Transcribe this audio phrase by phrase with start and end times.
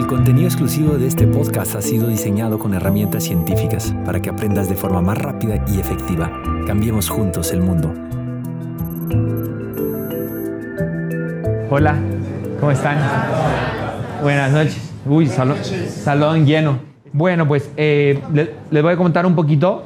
[0.00, 4.66] El contenido exclusivo de este podcast ha sido diseñado con herramientas científicas para que aprendas
[4.70, 6.32] de forma más rápida y efectiva.
[6.66, 7.92] Cambiemos juntos el mundo.
[11.68, 11.96] Hola,
[12.58, 12.96] ¿cómo están?
[14.22, 14.90] Buenas noches.
[15.04, 16.78] Uy, salón, lleno.
[17.12, 19.82] Bueno, pues eh, le- les voy a contar un poquito.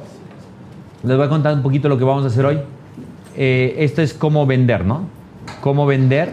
[1.03, 2.59] Les voy a contar un poquito lo que vamos a hacer hoy.
[3.35, 5.09] Eh, esto es cómo vender, ¿no?
[5.59, 6.29] Cómo vender.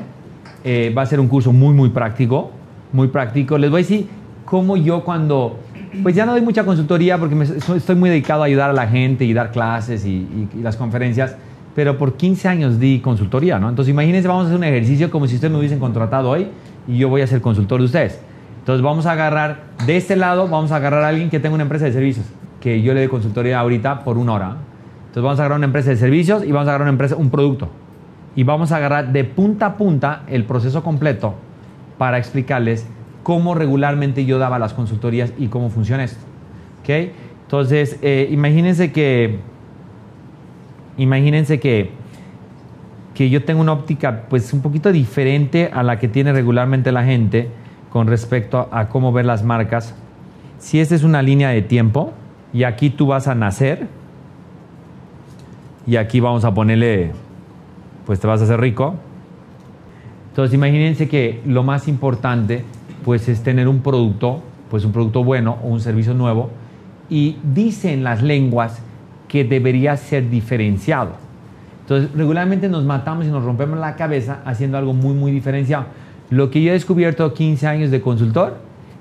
[0.62, 2.52] Eh, va a ser un curso muy, muy práctico.
[2.92, 3.56] Muy práctico.
[3.58, 4.08] Les voy a decir
[4.44, 5.58] cómo yo cuando...
[6.02, 8.86] Pues ya no doy mucha consultoría porque me- estoy muy dedicado a ayudar a la
[8.86, 11.36] gente y dar clases y, y- y las conferencias.
[11.74, 13.68] Pero por 15 años di consultoría, ¿no?
[13.68, 16.48] Entonces imagínense, vamos a hacer un ejercicio como si ustedes me hubiesen contratado hoy
[16.88, 18.20] y yo voy a ser consultor de ustedes.
[18.60, 21.62] Entonces vamos a agarrar, de este lado, vamos a agarrar a alguien que tenga una
[21.64, 22.26] empresa de servicios,
[22.60, 24.56] que yo le dé consultoría ahorita por una hora.
[25.00, 27.30] Entonces vamos a agarrar una empresa de servicios y vamos a agarrar una empresa, un
[27.30, 27.68] producto.
[28.36, 31.34] Y vamos a agarrar de punta a punta el proceso completo
[32.02, 32.84] para explicarles
[33.22, 36.18] cómo regularmente yo daba las consultorías y cómo funciona esto.
[36.80, 37.12] ¿Ok?
[37.44, 39.38] Entonces, eh, imagínense que,
[40.96, 41.92] imagínense que,
[43.14, 47.04] que yo tengo una óptica pues un poquito diferente a la que tiene regularmente la
[47.04, 47.50] gente
[47.88, 49.94] con respecto a cómo ver las marcas.
[50.58, 52.12] Si esta es una línea de tiempo
[52.52, 53.86] y aquí tú vas a nacer
[55.86, 57.12] y aquí vamos a ponerle,
[58.06, 58.96] pues te vas a hacer rico.
[60.32, 62.64] Entonces imagínense que lo más importante
[63.04, 66.48] pues es tener un producto, pues un producto bueno o un servicio nuevo
[67.10, 68.80] y dicen las lenguas
[69.28, 71.10] que debería ser diferenciado.
[71.82, 75.84] Entonces regularmente nos matamos y nos rompemos la cabeza haciendo algo muy muy diferenciado.
[76.30, 78.56] Lo que yo he descubierto 15 años de consultor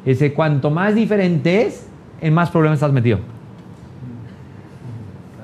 [0.06, 1.88] es que cuanto más diferente es,
[2.20, 3.20] en más problemas estás metido.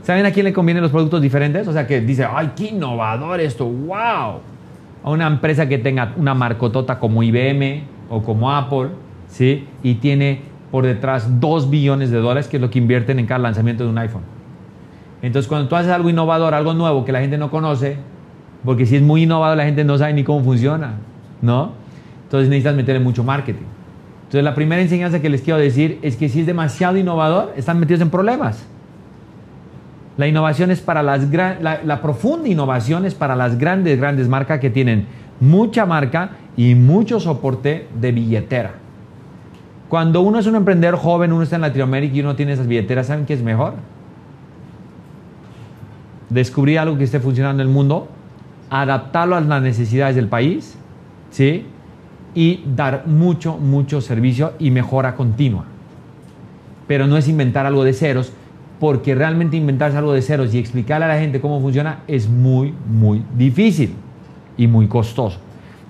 [0.04, 1.66] ¿Saben a quién le convienen los productos diferentes?
[1.66, 4.42] O sea, que dice, ay, qué innovador esto, wow.
[5.08, 8.90] A una empresa que tenga una marcotota como IBM o como Apple,
[9.30, 9.66] ¿sí?
[9.82, 13.40] Y tiene por detrás 2 billones de dólares, que es lo que invierten en cada
[13.40, 14.24] lanzamiento de un iPhone.
[15.22, 17.96] Entonces, cuando tú haces algo innovador, algo nuevo que la gente no conoce,
[18.66, 20.96] porque si es muy innovador, la gente no sabe ni cómo funciona,
[21.42, 21.72] ¿no?
[22.24, 23.64] Entonces necesitas meterle mucho marketing.
[24.24, 27.80] Entonces, la primera enseñanza que les quiero decir es que si es demasiado innovador, están
[27.80, 28.68] metidos en problemas.
[30.18, 34.70] La innovación es para las la profunda innovación es para las grandes, grandes marcas que
[34.70, 35.06] tienen
[35.40, 38.74] mucha marca y mucho soporte de billetera.
[39.90, 43.08] Cuando uno es un emprendedor joven, uno está en Latinoamérica y uno tiene esas billeteras,
[43.08, 43.76] ¿saben qué es mejor?
[46.30, 48.10] Descubrir algo que esté funcionando en el mundo,
[48.70, 50.78] adaptarlo a las necesidades del país,
[51.30, 51.66] ¿sí?
[52.34, 55.66] Y dar mucho, mucho servicio y mejora continua
[56.88, 58.32] pero no es inventar algo de ceros,
[58.80, 62.74] porque realmente inventarse algo de ceros y explicarle a la gente cómo funciona es muy,
[62.88, 63.94] muy difícil
[64.56, 65.40] y muy costoso.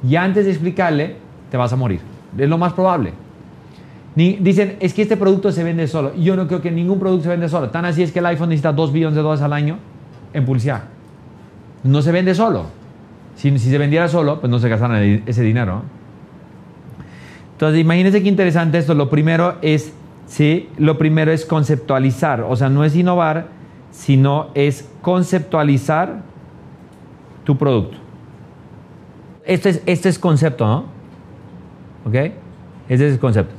[0.07, 1.15] Y antes de explicarle,
[1.51, 1.99] te vas a morir.
[2.37, 3.13] Es lo más probable.
[4.15, 6.15] Ni- dicen, es que este producto se vende solo.
[6.15, 7.69] Yo no creo que ningún producto se vende solo.
[7.69, 9.77] Tan así es que el iPhone necesita 2 billones de dólares al año
[10.33, 10.83] en publicidad.
[11.83, 12.65] No se vende solo.
[13.35, 15.83] Si, si se vendiera solo, pues no se gastaran ese dinero.
[17.53, 18.93] Entonces, imagínense qué interesante esto.
[18.93, 19.93] Lo primero es,
[20.27, 22.41] sí, lo primero es conceptualizar.
[22.41, 23.47] O sea, no es innovar,
[23.89, 26.21] sino es conceptualizar
[27.43, 27.97] tu producto.
[29.43, 30.83] Este es, este es concepto, ¿no?
[32.05, 32.15] ¿Ok?
[32.87, 33.55] Este es el concepto.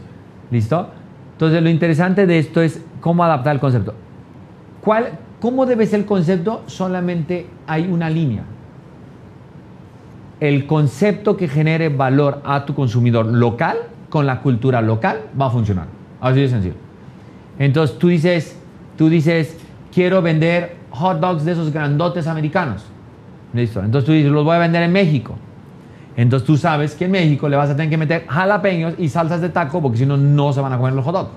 [0.51, 0.89] ¿Listo?
[1.33, 3.95] Entonces, lo interesante de esto es cómo adaptar el concepto.
[4.81, 6.63] ¿Cuál, ¿Cómo debe ser el concepto?
[6.67, 8.45] Solamente hay una línea
[10.41, 13.77] el concepto que genere valor a tu consumidor local
[14.09, 15.87] con la cultura local va a funcionar.
[16.21, 16.75] Así de sencillo.
[17.59, 18.57] Entonces tú dices,
[18.97, 19.57] tú dices,
[19.93, 22.85] quiero vender hot dogs de esos grandotes americanos.
[23.53, 23.81] Listo.
[23.83, 25.35] Entonces tú dices, los voy a vender en México.
[26.17, 29.41] Entonces tú sabes que en México le vas a tener que meter jalapeños y salsas
[29.41, 31.31] de taco porque si no, no se van a comer los hot dogs.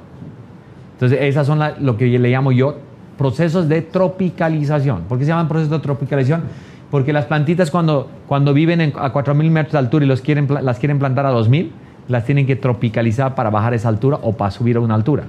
[0.94, 2.78] Entonces esas son la- lo que le llamo yo
[3.18, 5.04] procesos de tropicalización.
[5.04, 6.44] ¿Por qué se llaman procesos de tropicalización?
[6.90, 10.48] Porque las plantitas cuando, cuando viven en- a 4.000 metros de altura y los quieren,
[10.62, 11.72] las quieren plantar a 2.000,
[12.08, 15.24] las tienen que tropicalizar para bajar esa altura o para subir a una altura.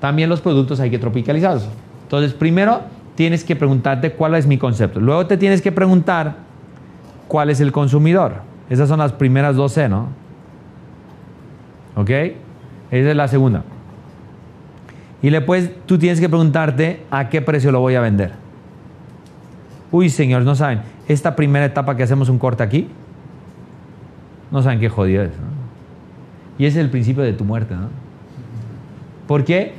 [0.00, 1.68] También los productos hay que tropicalizarlos.
[2.02, 2.82] Entonces, primero
[3.14, 5.00] tienes que preguntarte cuál es mi concepto.
[5.00, 6.36] Luego te tienes que preguntar
[7.28, 8.42] cuál es el consumidor.
[8.68, 10.08] Esas son las primeras dos C, ¿no?
[11.96, 12.10] ¿Ok?
[12.10, 13.62] Esa es la segunda.
[15.22, 18.32] Y después tú tienes que preguntarte a qué precio lo voy a vender.
[19.90, 20.82] Uy, señores, no saben.
[21.08, 22.88] Esta primera etapa que hacemos un corte aquí,
[24.50, 25.30] no saben qué jodido es.
[25.30, 25.65] ¿no?
[26.58, 27.88] Y ese es el principio de tu muerte, ¿no?
[29.26, 29.74] ¿Por qué?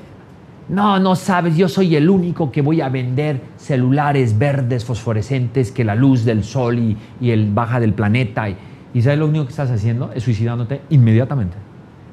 [0.69, 5.85] No, no sabes, yo soy el único que voy a vender celulares verdes fosforescentes que
[5.85, 6.97] la luz del sol y,
[7.31, 8.49] el baja del planeta.
[8.49, 8.57] Y,
[8.93, 10.11] y ¿sabes lo único que estás haciendo?
[10.13, 11.55] Es suicidándote inmediatamente.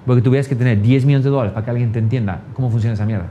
[0.07, 2.95] Porque tuvieras que tener 10 millones de dólares para que alguien te entienda cómo funciona
[2.95, 3.27] esa mierda.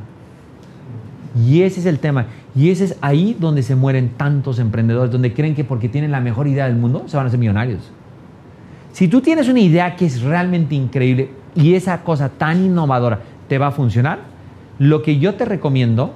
[1.35, 2.25] Y ese es el tema.
[2.55, 6.19] Y ese es ahí donde se mueren tantos emprendedores, donde creen que porque tienen la
[6.19, 7.91] mejor idea del mundo se van a hacer millonarios.
[8.93, 13.57] Si tú tienes una idea que es realmente increíble y esa cosa tan innovadora te
[13.57, 14.19] va a funcionar,
[14.77, 16.13] lo que yo te recomiendo,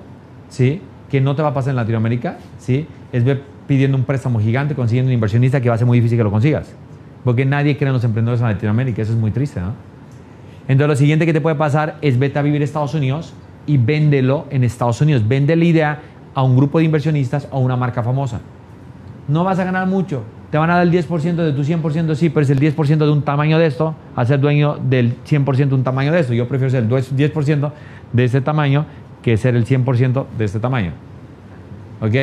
[0.47, 0.81] ¿sí?
[1.09, 2.85] que no te va a pasar en Latinoamérica, ¿sí?
[3.11, 6.19] es ver pidiendo un préstamo gigante, consiguiendo un inversionista que va a ser muy difícil
[6.19, 6.71] que lo consigas.
[7.23, 9.59] Porque nadie cree en los emprendedores en Latinoamérica, eso es muy triste.
[9.59, 9.73] ¿no?
[10.67, 13.33] Entonces lo siguiente que te puede pasar es vete a vivir a Estados Unidos
[13.65, 15.27] y véndelo en Estados Unidos.
[15.27, 15.99] Vende la idea
[16.35, 18.39] a un grupo de inversionistas o a una marca famosa.
[19.27, 20.23] No vas a ganar mucho.
[20.51, 23.09] Te van a dar el 10% de tu 100%, sí, pero es el 10% de
[23.11, 26.33] un tamaño de esto, a ser dueño del 100% de un tamaño de esto.
[26.33, 27.71] Yo prefiero ser el 10%
[28.13, 28.85] de este tamaño
[29.21, 30.93] que ser el 100% de este tamaño.
[31.99, 32.15] ¿Ok?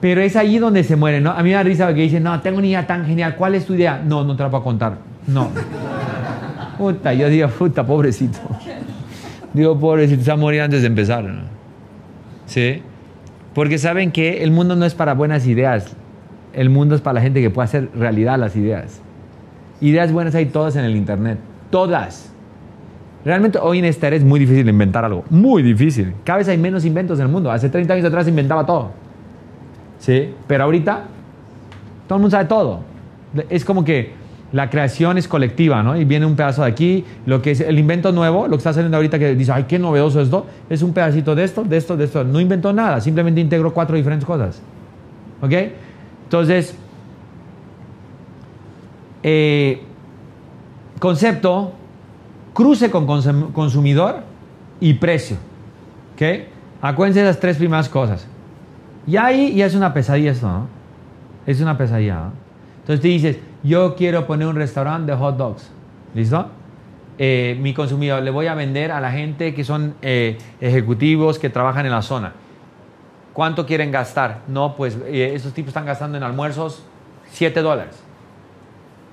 [0.00, 1.30] Pero es ahí donde se muere, ¿no?
[1.32, 3.64] A mí me da risa que dicen, no, tengo una idea tan genial, ¿cuál es
[3.66, 4.00] tu idea?
[4.04, 4.98] No, no te la puedo contar.
[5.26, 5.50] No.
[6.78, 8.38] Puta, yo digo, puta, pobrecito.
[9.52, 11.24] Digo, pobrecito, se va a morir antes de empezar.
[11.24, 11.42] ¿no?
[12.46, 12.82] ¿Sí?
[13.54, 15.96] Porque saben que el mundo no es para buenas ideas.
[16.54, 19.00] El mundo es para la gente que puede hacer realidad las ideas.
[19.80, 21.38] Ideas buenas hay todas en el Internet.
[21.70, 22.32] Todas.
[23.24, 25.24] Realmente hoy en esta era es muy difícil inventar algo.
[25.30, 26.14] Muy difícil.
[26.24, 27.50] Cada vez hay menos inventos en el mundo.
[27.50, 28.92] Hace 30 años atrás inventaba todo.
[29.98, 30.34] ¿Sí?
[30.46, 31.04] Pero ahorita
[32.06, 32.80] todo el mundo sabe todo.
[33.48, 34.12] Es como que
[34.52, 35.96] la creación es colectiva, ¿no?
[35.96, 38.72] Y viene un pedazo de aquí, lo que es el invento nuevo, lo que está
[38.72, 41.96] saliendo ahorita que dice, ay, qué novedoso esto, es un pedacito de esto, de esto,
[41.96, 42.22] de esto.
[42.22, 44.60] No inventó nada, simplemente integró cuatro diferentes cosas.
[45.42, 45.52] ¿Ok?
[46.24, 46.76] Entonces,
[49.22, 49.82] eh,
[50.98, 51.72] concepto,
[52.52, 53.06] cruce con
[53.52, 54.22] consumidor
[54.80, 55.36] y precio.
[56.14, 56.22] ¿Ok?
[56.82, 58.26] Acuérdense de las tres primeras cosas.
[59.06, 60.66] Y ahí ya es una pesadilla esto, ¿no?
[61.46, 62.30] Es una pesadilla.
[62.80, 65.70] Entonces te dices, yo quiero poner un restaurante de hot dogs.
[66.14, 66.46] ¿Listo?
[67.18, 71.48] Eh, mi consumidor, le voy a vender a la gente que son eh, ejecutivos que
[71.48, 72.32] trabajan en la zona.
[73.34, 74.38] ¿Cuánto quieren gastar?
[74.46, 76.84] No, pues eh, estos tipos están gastando en almuerzos
[77.32, 78.00] 7 dólares.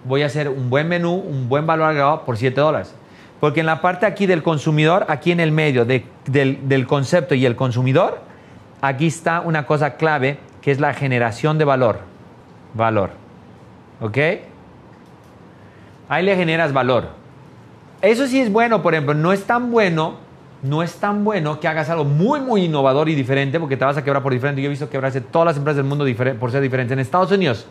[0.05, 2.95] Voy a hacer un buen menú, un buen valor agregado por 7 dólares.
[3.39, 7.47] Porque en la parte aquí del consumidor, aquí en el medio del, del concepto y
[7.47, 8.19] el consumidor,
[8.79, 12.01] aquí está una cosa clave que es la generación de valor.
[12.75, 13.09] Valor.
[14.01, 14.17] ¿Ok?
[16.09, 17.09] Ahí le generas valor.
[18.03, 20.17] Eso sí es bueno, por ejemplo, no es tan bueno,
[20.63, 23.97] no es tan bueno que hagas algo muy, muy innovador y diferente porque te vas
[23.97, 24.61] a quebrar por diferente.
[24.61, 26.05] Yo he visto quebrarse todas las empresas del mundo
[26.39, 26.93] por ser diferentes.
[26.93, 27.65] En Estados Unidos,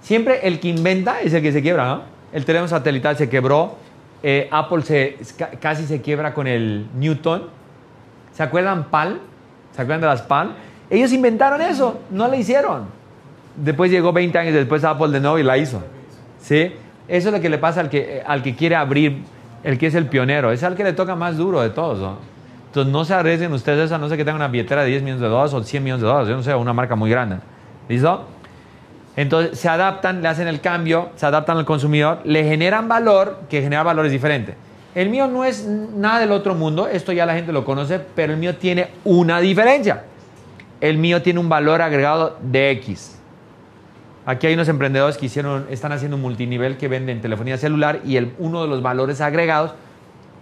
[0.00, 2.02] siempre el que inventa es el que se quiebra, ¿no?
[2.32, 3.76] El teléfono satelital se quebró,
[4.22, 5.18] eh, Apple se,
[5.60, 7.44] casi se quiebra con el Newton.
[8.32, 9.20] ¿Se acuerdan PAL?
[9.76, 10.56] ¿Se acuerdan de las PAL?
[10.90, 12.86] Ellos inventaron eso, no lo hicieron.
[13.56, 15.82] Después llegó 20 años después Apple de nuevo y la hizo.
[16.40, 16.72] ¿Sí?
[17.06, 19.22] Eso es lo que le pasa al que, al que quiere abrir,
[19.64, 20.52] el que es el pionero.
[20.52, 21.98] Es al que le toca más duro de todos.
[21.98, 22.18] ¿no?
[22.66, 25.22] Entonces no se arriesguen ustedes a no ser que tengan una billetera de 10 millones
[25.22, 26.28] de dólares o 100 millones de dólares.
[26.28, 27.38] Yo no sé, una marca muy grande.
[27.88, 28.26] ¿Listo?
[29.16, 33.62] Entonces se adaptan, le hacen el cambio, se adaptan al consumidor, le generan valor, que
[33.62, 34.56] generar valor es diferente.
[34.94, 38.32] El mío no es nada del otro mundo, esto ya la gente lo conoce, pero
[38.32, 40.04] el mío tiene una diferencia.
[40.80, 43.20] El mío tiene un valor agregado de X.
[44.26, 48.16] Aquí hay unos emprendedores que hicieron, están haciendo un multinivel que venden telefonía celular y
[48.16, 49.74] el, uno de los valores agregados,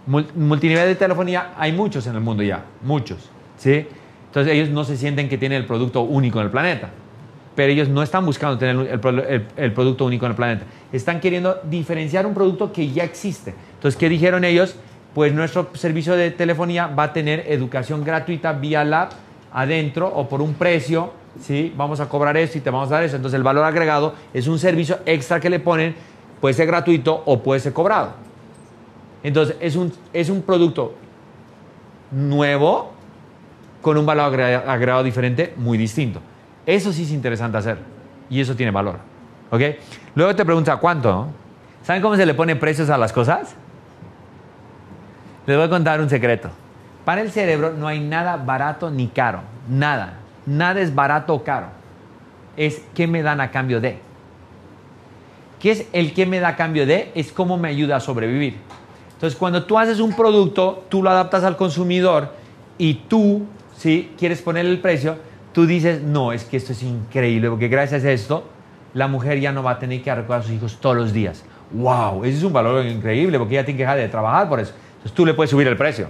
[0.07, 3.29] multinivel de telefonía, hay muchos en el mundo ya, muchos.
[3.57, 3.85] ¿sí?
[4.27, 6.89] Entonces ellos no se sienten que tienen el producto único en el planeta,
[7.55, 8.99] pero ellos no están buscando tener
[9.57, 13.53] el, producto único en el planeta, están queriendo diferenciar un producto que ya existe.
[13.75, 14.75] Entonces, ¿qué dijeron ellos?
[15.13, 19.09] Pues nuestro servicio de telefonía va a tener educación gratuita vía lab
[19.51, 21.11] adentro o por un precio
[21.41, 21.73] ¿sí?
[21.75, 23.15] Vamos a cobrar eso y te vamos a dar eso.
[23.15, 25.95] Entonces el valor agregado es un servicio extra que le ponen,
[26.41, 28.13] puede ser gratuito o puede ser cobrado.
[29.23, 30.93] Entonces es un, es un producto
[32.11, 32.91] nuevo
[33.81, 36.19] con un valor agregado, diferente, muy distinto.
[36.65, 37.77] Eso sí es interesante hacer
[38.29, 38.97] y eso tiene valor.
[39.51, 39.61] ¿Ok?
[40.15, 41.27] Luego te pregunta cuánto.
[41.83, 43.55] ¿Saben cómo se le pone precios a las cosas?
[45.45, 46.49] Les voy a contar un secreto.
[47.03, 49.41] Para el cerebro no hay nada barato ni caro.
[49.67, 50.22] Nada.
[50.45, 51.67] Nada es barato o caro.
[52.57, 53.99] Es qué me dan a cambio de.
[55.59, 57.11] ¿Qué es el qué me da a cambio de?
[57.15, 58.57] Es cómo me ayuda a sobrevivir.
[59.13, 62.33] Entonces, cuando tú haces un producto, tú lo adaptas al consumidor
[62.77, 63.45] y tú,
[63.77, 65.15] si quieres ponerle el precio,
[65.53, 68.43] tú dices, no, es que esto es increíble, porque gracias a esto,
[68.93, 71.45] la mujer ya no va a tener que arreglar a sus hijos todos los días.
[71.71, 72.25] ¡Wow!
[72.25, 74.73] Ese es un valor increíble, porque ella tiene que dejar de trabajar por eso.
[74.95, 76.07] Entonces, tú le puedes subir el precio.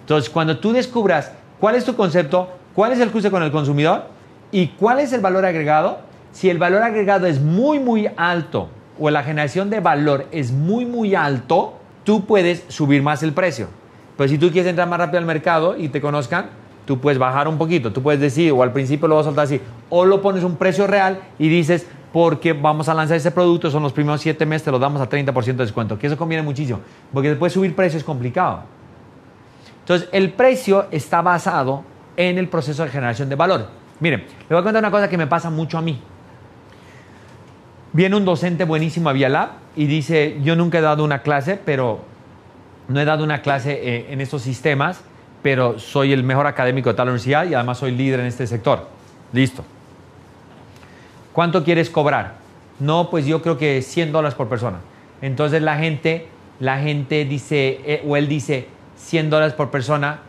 [0.00, 4.04] Entonces, cuando tú descubras cuál es tu concepto, cuál es el cruce con el consumidor
[4.52, 5.98] y cuál es el valor agregado.
[6.32, 10.84] Si el valor agregado es muy, muy alto o la generación de valor es muy,
[10.84, 11.74] muy alto,
[12.04, 13.68] tú puedes subir más el precio.
[14.16, 16.50] Pero si tú quieres entrar más rápido al mercado y te conozcan,
[16.84, 17.92] tú puedes bajar un poquito.
[17.92, 20.56] Tú puedes decir, o al principio lo vas a soltar así, o lo pones un
[20.56, 24.64] precio real y dices, porque vamos a lanzar ese producto, son los primeros siete meses,
[24.64, 26.80] te lo damos a 30% de descuento, que eso conviene muchísimo,
[27.12, 28.64] porque después subir precio es complicado.
[29.80, 31.84] Entonces, el precio está basado
[32.16, 33.68] en el proceso de generación de valor.
[34.00, 36.00] Miren, le voy a contar una cosa que me pasa mucho a mí.
[37.92, 42.00] Viene un docente buenísimo a Vialab y dice, yo nunca he dado una clase, pero
[42.88, 45.00] no he dado una clase eh, en estos sistemas,
[45.42, 48.88] pero soy el mejor académico de tal universidad y además soy líder en este sector.
[49.32, 49.64] Listo.
[51.32, 52.34] ¿Cuánto quieres cobrar?
[52.78, 54.78] No, pues yo creo que 100 dólares por persona.
[55.22, 60.20] Entonces la gente, la gente dice, eh, o él dice 100 dólares por persona,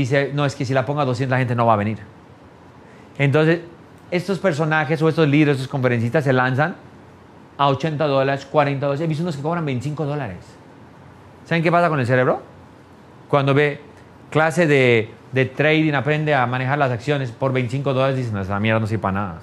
[0.00, 1.98] dice, no, es que si la pongo a 200 la gente no va a venir.
[3.18, 3.60] Entonces,
[4.10, 6.76] estos personajes o estos líderes, estos conferencistas se lanzan
[7.56, 9.00] a 80 dólares, 40 dólares.
[9.00, 10.38] He visto unos que cobran 25 dólares.
[11.44, 12.42] ¿Saben qué pasa con el cerebro?
[13.28, 13.80] Cuando ve
[14.30, 18.80] clase de, de trading, aprende a manejar las acciones por 25 dólares, dicen, esa mierda
[18.80, 19.38] no sirve para nada.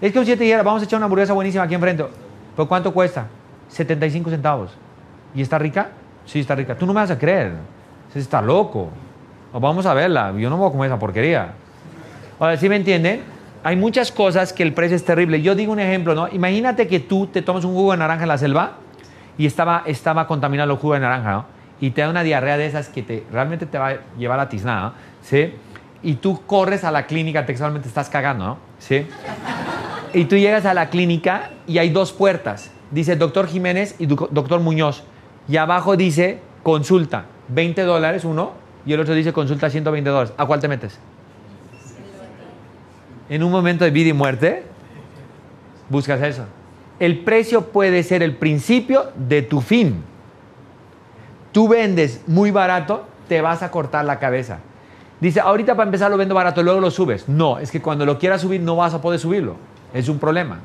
[0.00, 2.06] Es que un 7 dijera, vamos a echar una hamburguesa buenísima aquí enfrente.
[2.54, 3.26] ¿Pero cuánto cuesta?
[3.68, 4.70] 75 centavos.
[5.34, 5.90] ¿Y está rica?
[6.24, 6.74] Sí, está rica.
[6.74, 7.52] Tú no me vas a creer.
[8.10, 8.90] Ese está loco.
[9.52, 10.32] O vamos a verla.
[10.36, 11.52] Yo no voy a comer esa porquería.
[12.38, 13.22] Ahora, ¿sí me entienden?
[13.64, 15.42] Hay muchas cosas que el precio es terrible.
[15.42, 16.28] Yo digo un ejemplo, ¿no?
[16.28, 18.74] Imagínate que tú te tomas un jugo de naranja en la selva
[19.38, 21.46] y estaba, estaba contaminado el jugo de naranja.
[21.80, 24.48] Y te da una diarrea de esas que te, realmente te va a llevar a
[24.48, 25.52] tiznada, ¿sí?
[26.02, 28.58] Y tú corres a la clínica, textualmente estás cagando.
[28.78, 29.06] ¿Sí?
[30.14, 32.70] Y tú llegas a la clínica y hay dos puertas.
[32.90, 35.02] Dice doctor Jiménez y doctor Muñoz.
[35.48, 38.52] Y abajo dice consulta, 20 dólares uno,
[38.84, 40.32] y el otro dice consulta 120 dólares.
[40.36, 40.98] ¿A cuál te metes?
[43.28, 44.62] En un momento de vida y muerte,
[45.88, 46.44] buscas eso.
[46.98, 50.02] El precio puede ser el principio de tu fin.
[51.52, 54.58] Tú vendes muy barato, te vas a cortar la cabeza.
[55.20, 57.28] Dice, ahorita para empezar lo vendo barato, luego lo subes.
[57.28, 59.56] No, es que cuando lo quieras subir no vas a poder subirlo.
[59.92, 60.60] Es un problema.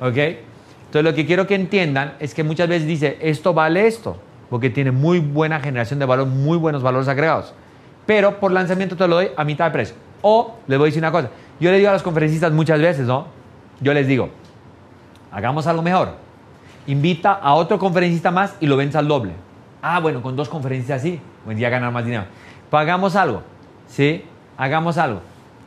[0.00, 0.16] ¿Ok?
[0.16, 4.16] Entonces lo que quiero que entiendan es que muchas veces dice, esto vale esto,
[4.54, 7.52] porque tiene muy buena generación de valor, muy buenos valores agregados.
[8.06, 9.96] Pero por lanzamiento te lo doy a mitad de precio.
[10.22, 13.04] O les voy a decir una cosa, yo le digo a los conferencistas muchas veces,
[13.04, 13.26] ¿no?
[13.80, 14.28] Yo les digo,
[15.32, 16.10] hagamos algo mejor.
[16.86, 19.32] Invita a otro conferencista más y lo venza al doble.
[19.82, 22.26] Ah, bueno, con dos conferencias así, buen día ganar más dinero.
[22.70, 23.42] Pagamos algo,
[23.88, 24.22] ¿sí?
[24.56, 25.20] Hagamos algo.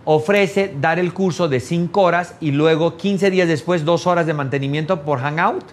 [0.05, 4.33] Ofrece dar el curso de 5 horas y luego 15 días después 2 horas de
[4.33, 5.65] mantenimiento por Hangout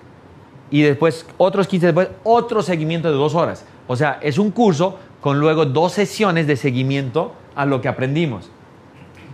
[0.70, 3.64] y después otros 15 después otro seguimiento de 2 horas.
[3.86, 8.50] O sea, es un curso con luego dos sesiones de seguimiento a lo que aprendimos.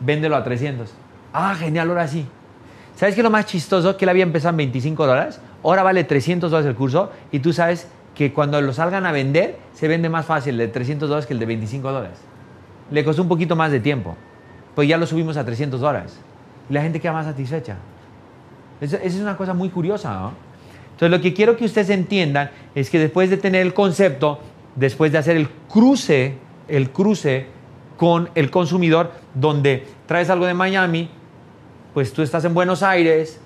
[0.00, 0.92] Véndelo a 300.
[1.32, 2.26] Ah, genial, ahora sí.
[2.96, 3.96] ¿Sabes qué es lo más chistoso?
[3.96, 7.52] Que él había empezado en 25 dólares, ahora vale 300 dólares el curso y tú
[7.52, 11.26] sabes que cuando lo salgan a vender, se vende más fácil el de 300 dólares
[11.26, 12.18] que el de 25 dólares.
[12.90, 14.16] Le costó un poquito más de tiempo,
[14.74, 16.18] pues ya lo subimos a 300 dólares.
[16.68, 17.76] Y la gente queda más satisfecha.
[18.80, 20.49] Esa es una cosa muy curiosa, ¿no?
[21.00, 24.38] Entonces, lo que quiero que ustedes entiendan es que después de tener el concepto,
[24.76, 26.34] después de hacer el cruce,
[26.68, 27.46] el cruce
[27.96, 31.08] con el consumidor, donde traes algo de Miami,
[31.94, 33.40] pues tú estás en Buenos Aires,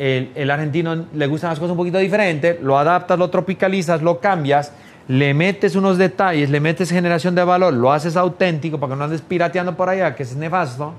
[0.00, 4.72] el, argentino le gustan las cosas un poquito diferentes, lo adaptas, lo tropicalizas, lo cambias,
[5.06, 9.04] le metes unos detalles, le metes generación de valor, lo haces auténtico para que no
[9.04, 10.92] andes pirateando por allá, que es nefasto,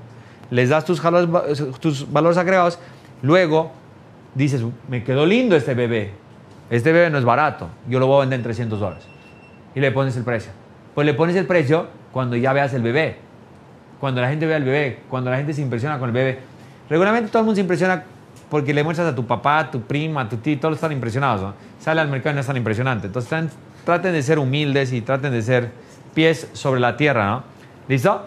[0.51, 1.01] les das tus,
[1.81, 2.79] tus valores agregados,
[3.21, 3.83] luego
[4.35, 6.11] dices, me quedó lindo este bebé,
[6.69, 9.07] este bebé no es barato, yo lo voy a vender en 300 dólares.
[9.73, 10.51] Y le pones el precio.
[10.93, 13.17] Pues le pones el precio cuando ya veas el bebé,
[13.99, 16.39] cuando la gente vea el bebé, cuando la gente se impresiona con el bebé.
[16.89, 18.03] Regularmente todo el mundo se impresiona
[18.49, 21.41] porque le muestras a tu papá, a tu prima, a tu tío, todos están impresionados.
[21.41, 21.53] ¿no?
[21.79, 23.07] Sale al mercado y no es tan impresionante.
[23.07, 23.51] Entonces
[23.83, 25.71] traten de ser humildes y traten de ser
[26.13, 27.27] pies sobre la tierra.
[27.27, 27.43] ¿no?
[27.87, 28.23] ¿Listo?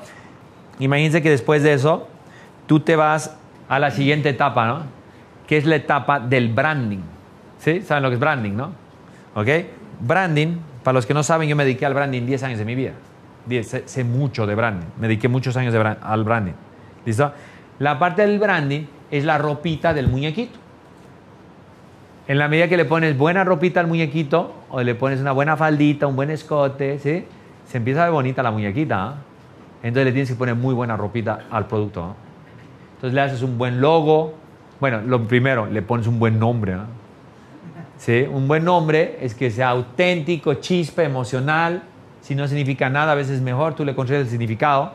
[0.81, 2.09] Imagínense que después de eso,
[2.67, 3.37] tú te vas
[3.69, 4.98] a la siguiente etapa, ¿no?
[5.49, 7.01] Que es la etapa del branding.
[7.59, 7.81] ¿Sí?
[7.81, 8.73] ¿Saben lo que es branding, no?
[9.35, 9.49] ¿Ok?
[10.01, 12.77] Branding, para los que no saben, yo me dediqué al branding 10 años de mi
[12.77, 12.93] vida.
[13.63, 14.87] sé, mucho de branding.
[15.01, 16.53] Me dediqué muchos años al branding.
[17.05, 17.33] ¿Listo?
[17.81, 20.59] La parte del branding es la ropita del muñequito.
[22.29, 25.57] En la medida que le pones buena ropita al muñequito, o le pones una buena
[25.57, 27.25] faldita, un buen escote, ¿sí?
[27.67, 29.03] se empieza a ver bonita la muñequita.
[29.03, 29.15] ¿ah?
[29.83, 32.15] Entonces le tienes que poner muy buena ropita al producto.
[32.97, 34.35] Entonces le haces un buen logo.
[34.81, 36.75] Bueno, lo primero, le pones un buen nombre.
[36.75, 36.87] ¿ah?
[37.97, 38.27] ¿Sí?
[38.31, 41.83] Un buen nombre es que sea auténtico, chispa, emocional.
[42.21, 44.93] Si no significa nada, a veces es mejor, tú le construyes el significado.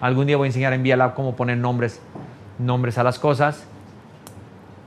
[0.00, 2.00] Algún día voy a enseñar en ViaLab cómo poner nombres,
[2.58, 3.66] nombres a las cosas.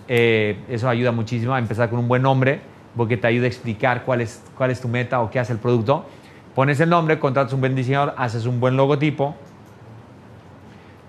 [0.08, 2.62] Eh, eso ayuda muchísimo a empezar con un buen nombre.
[2.96, 5.58] porque te ayuda a explicar cuál es, cuál es tu meta o qué hace el
[5.58, 6.06] producto.
[6.54, 9.36] Pones el nombre, contratas un buen diseñador, haces un buen logotipo,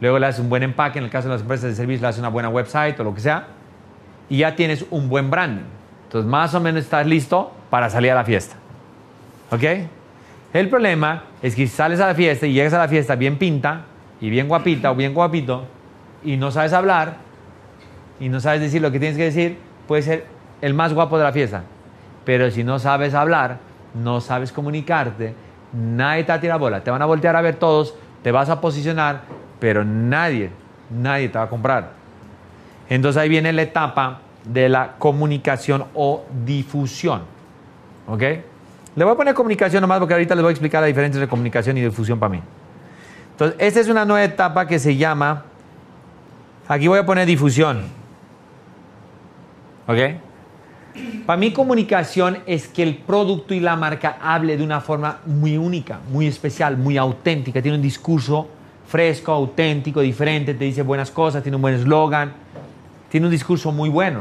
[0.05, 2.09] luego le haces un buen empaque, en el caso de las empresas de servicio le
[2.09, 3.47] haces una buena website o lo que sea,
[4.29, 5.65] y ya tienes un buen branding.
[6.05, 8.57] Entonces, más o menos estás listo para salir a la fiesta.
[9.51, 9.63] ¿Ok?
[10.53, 13.87] El problema es que sales a la fiesta y llegas a la fiesta bien pinta
[14.21, 15.65] y bien guapita o bien guapito
[16.23, 17.15] y no sabes hablar
[18.21, 19.59] y no sabes decir lo que tienes que decir,
[19.89, 20.27] puede ser
[20.61, 21.65] el más guapo de la fiesta.
[22.25, 23.59] Pero si no sabes hablar,
[23.95, 25.35] no sabes comunicarte,
[25.73, 26.85] nadie te va bola.
[26.85, 29.23] Te van a voltear a ver todos, te vas a posicionar,
[29.65, 30.51] pero nadie,
[30.91, 31.93] nadie te va a comprar.
[32.91, 37.23] Entonces ahí viene la etapa de la comunicación o difusión.
[38.07, 38.21] ¿Ok?
[38.21, 41.31] Le voy a poner comunicación nomás porque ahorita les voy a explicar la diferencia entre
[41.31, 42.43] comunicación y difusión para mí.
[43.31, 45.45] Entonces, esta es una nueva etapa que se llama,
[46.69, 47.85] aquí voy a poner difusión.
[49.87, 49.99] ¿Ok?
[51.25, 55.57] Para mí comunicación es que el producto y la marca hable de una forma muy
[55.57, 57.63] única, muy especial, muy auténtica.
[57.63, 58.51] Tiene un discurso
[58.95, 62.33] fresco, auténtico, diferente, te dice buenas cosas, tiene un buen eslogan,
[63.11, 64.21] tiene un discurso muy bueno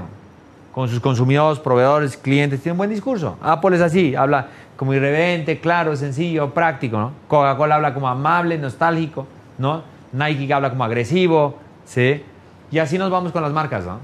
[0.72, 3.38] con sus consumidores, proveedores, clientes, tiene un buen discurso.
[3.39, 7.12] Apple es así, habla como irreverente, claro, sencillo, práctico, ¿no?
[7.27, 9.27] Coca-Cola habla como amable, nostálgico,
[9.60, 9.84] ¿no?
[10.12, 12.24] Nike habla como agresivo, ¿sí?
[12.72, 14.00] Y así nos vamos con las marcas, ¿no?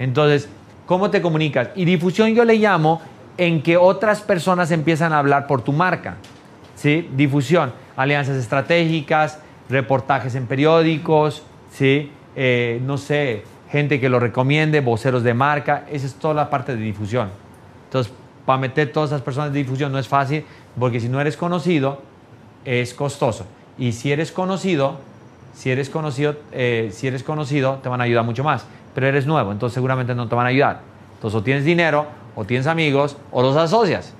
[0.00, 0.48] Entonces,
[0.86, 1.68] ¿cómo te comunicas?
[1.76, 3.00] Y difusión yo le llamo
[3.36, 6.16] en que otras personas empiezan a hablar por tu marca,
[6.74, 7.08] ¿sí?
[7.14, 9.38] Difusión, alianzas estratégicas,
[9.70, 12.10] reportajes en periódicos, ¿sí?
[12.36, 16.76] Eh, no sé, gente que lo recomiende, voceros de marca, esa es toda la parte
[16.76, 17.28] de difusión.
[17.84, 18.12] Entonces,
[18.44, 20.44] para meter todas esas personas de difusión no es fácil,
[20.78, 22.02] porque si no eres conocido,
[22.64, 23.46] es costoso.
[23.78, 24.98] Y si eres conocido,
[25.54, 28.66] si eres conocido, eh, si eres conocido, te van a ayudar mucho más.
[28.94, 30.80] Pero eres nuevo, entonces seguramente no te van a ayudar.
[31.14, 34.14] Entonces, o tienes dinero, o tienes amigos, o los asocias.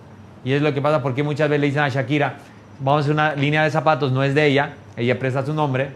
[0.45, 2.39] Y es lo que pasa porque muchas veces le dicen a Shakira,
[2.79, 5.91] vamos a hacer una línea de zapatos, no es de ella, ella presta su nombre,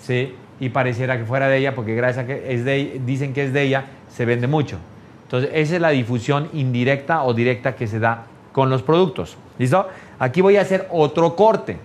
[0.00, 0.34] ¿sí?
[0.62, 3.52] y pareciera que fuera de ella, porque gracias a que es de, dicen que es
[3.52, 4.78] de ella, se vende mucho.
[5.24, 9.36] Entonces, esa es la difusión indirecta o directa que se da con los productos.
[9.58, 9.88] ¿Listo?
[10.20, 11.78] Aquí voy a hacer otro corte.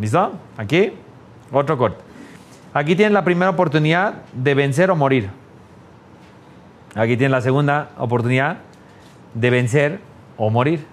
[0.00, 0.32] ¿Listo?
[0.56, 0.92] Aquí,
[1.52, 1.98] otro corte.
[2.72, 5.28] Aquí tienen la primera oportunidad de vencer o morir.
[6.94, 8.58] Aquí tienen la segunda oportunidad
[9.34, 10.00] de vencer
[10.38, 10.86] o morir.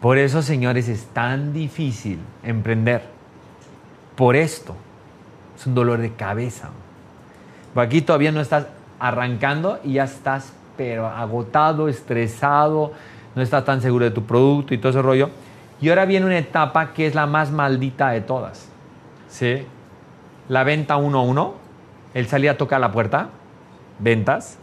[0.00, 3.19] Por eso, señores, es tan difícil emprender.
[4.16, 4.74] Por esto.
[5.56, 6.70] Es un dolor de cabeza.
[7.74, 8.66] Aquí todavía no estás
[8.98, 12.92] arrancando y ya estás pero agotado, estresado,
[13.34, 15.28] no estás tan seguro de tu producto y todo ese rollo.
[15.80, 18.68] Y ahora viene una etapa que es la más maldita de todas.
[19.28, 19.66] ¿Sí?
[20.48, 21.54] La venta uno a uno,
[22.14, 23.28] el salir a tocar la puerta,
[23.98, 24.58] ventas.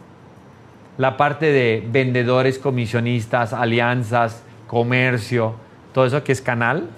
[0.98, 5.54] La parte de vendedores, comisionistas, alianzas, comercio,
[5.94, 6.90] todo eso que es canal.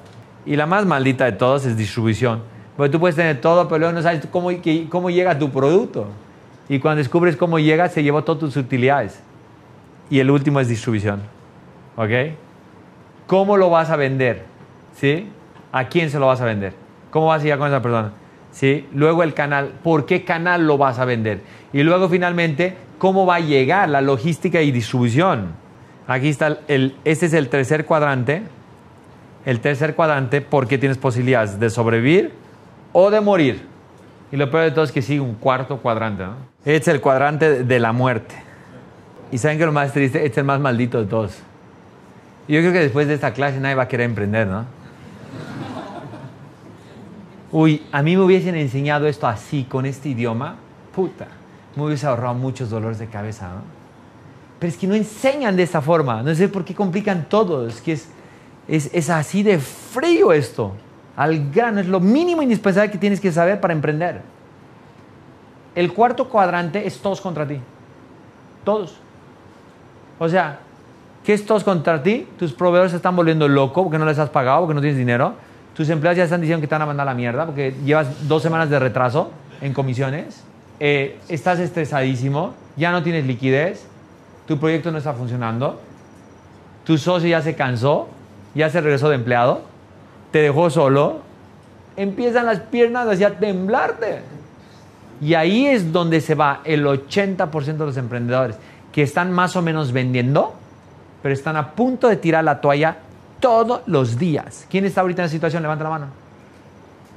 [0.45, 2.41] Y la más maldita de todas es distribución
[2.79, 4.51] porque tú puedes tener todo, pero luego no sabes cómo,
[4.87, 6.07] cómo llega tu producto.
[6.69, 9.21] Y cuando descubres cómo llega, se llevó todas tus utilidades.
[10.09, 11.19] Y el último es distribución.
[11.97, 12.09] ¿Ok?
[13.27, 14.45] ¿Cómo lo vas a vender?
[14.95, 15.27] ¿Sí?
[15.73, 16.71] ¿A quién se lo vas a vender?
[17.11, 18.13] ¿Cómo vas a llegar con esa persona?
[18.53, 18.87] ¿Sí?
[18.93, 21.41] Luego el canal, ¿por qué canal lo vas a vender?
[21.73, 25.49] Y luego finalmente, ¿cómo va a llegar la logística y distribución?
[26.07, 28.43] Aquí está, el, este es el tercer cuadrante.
[29.45, 32.33] El tercer cuadrante, ¿por qué tienes posibilidades de sobrevivir,
[32.93, 33.67] o de morir.
[34.31, 36.23] Y lo peor de todo es que sigue un cuarto cuadrante.
[36.23, 36.33] ¿no?
[36.65, 38.35] Es el cuadrante de la muerte.
[39.31, 41.37] Y saben que lo más triste, este es el más maldito de todos.
[42.47, 44.65] Y yo creo que después de esta clase nadie va a querer emprender, ¿no?
[47.51, 50.55] Uy, a mí me hubiesen enseñado esto así, con este idioma,
[50.95, 51.27] puta,
[51.75, 53.61] me hubiese ahorrado muchos dolores de cabeza, ¿no?
[54.59, 57.81] Pero es que no enseñan de esta forma, no sé por qué complican todo, es
[57.81, 58.09] que es,
[58.69, 60.73] es, así de frío esto
[61.15, 64.21] al grano, es lo mínimo indispensable que tienes que saber para emprender.
[65.75, 67.59] El cuarto cuadrante es todos contra ti.
[68.63, 68.97] Todos.
[70.17, 70.59] O sea,
[71.23, 72.27] ¿qué es todos contra ti?
[72.37, 75.33] Tus proveedores se están volviendo locos porque no les has pagado, porque no tienes dinero.
[75.75, 78.41] Tus empleados ya están diciendo que te van a mandar la mierda porque llevas dos
[78.41, 80.43] semanas de retraso en comisiones.
[80.79, 83.85] Eh, estás estresadísimo, ya no tienes liquidez,
[84.47, 85.79] tu proyecto no está funcionando,
[86.85, 88.07] tu socio ya se cansó,
[88.55, 89.69] ya se regresó de empleado
[90.31, 91.19] te dejó solo,
[91.95, 94.21] empiezan las piernas hacia temblarte.
[95.21, 98.57] Y ahí es donde se va el 80% de los emprendedores
[98.91, 100.53] que están más o menos vendiendo,
[101.21, 102.97] pero están a punto de tirar la toalla
[103.39, 104.65] todos los días.
[104.69, 105.61] ¿Quién está ahorita en esa situación?
[105.61, 106.05] Levanta la mano.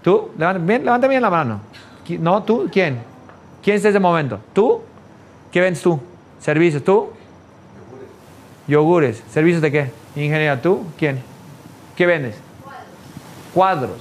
[0.02, 0.30] ¿Tú?
[0.36, 1.60] Levanta bien, levanta bien la mano.
[2.18, 2.42] ¿No?
[2.42, 2.68] ¿Tú?
[2.72, 3.00] ¿Quién?
[3.62, 4.40] ¿Quién está en ese momento?
[4.52, 4.80] ¿Tú?
[5.52, 6.00] ¿Qué vendes tú?
[6.40, 6.82] ¿Servicios?
[6.82, 7.10] ¿Tú?
[8.66, 9.22] Yogures.
[9.30, 10.01] ¿Servicios de qué?
[10.16, 10.84] Ingeniera, ¿tú?
[10.98, 11.22] ¿Quién?
[11.96, 12.36] ¿Qué vendes?
[13.54, 13.98] Cuadros.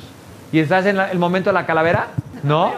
[0.52, 2.08] ¿Y estás en la- el momento de la calavera?
[2.44, 2.74] ¿No?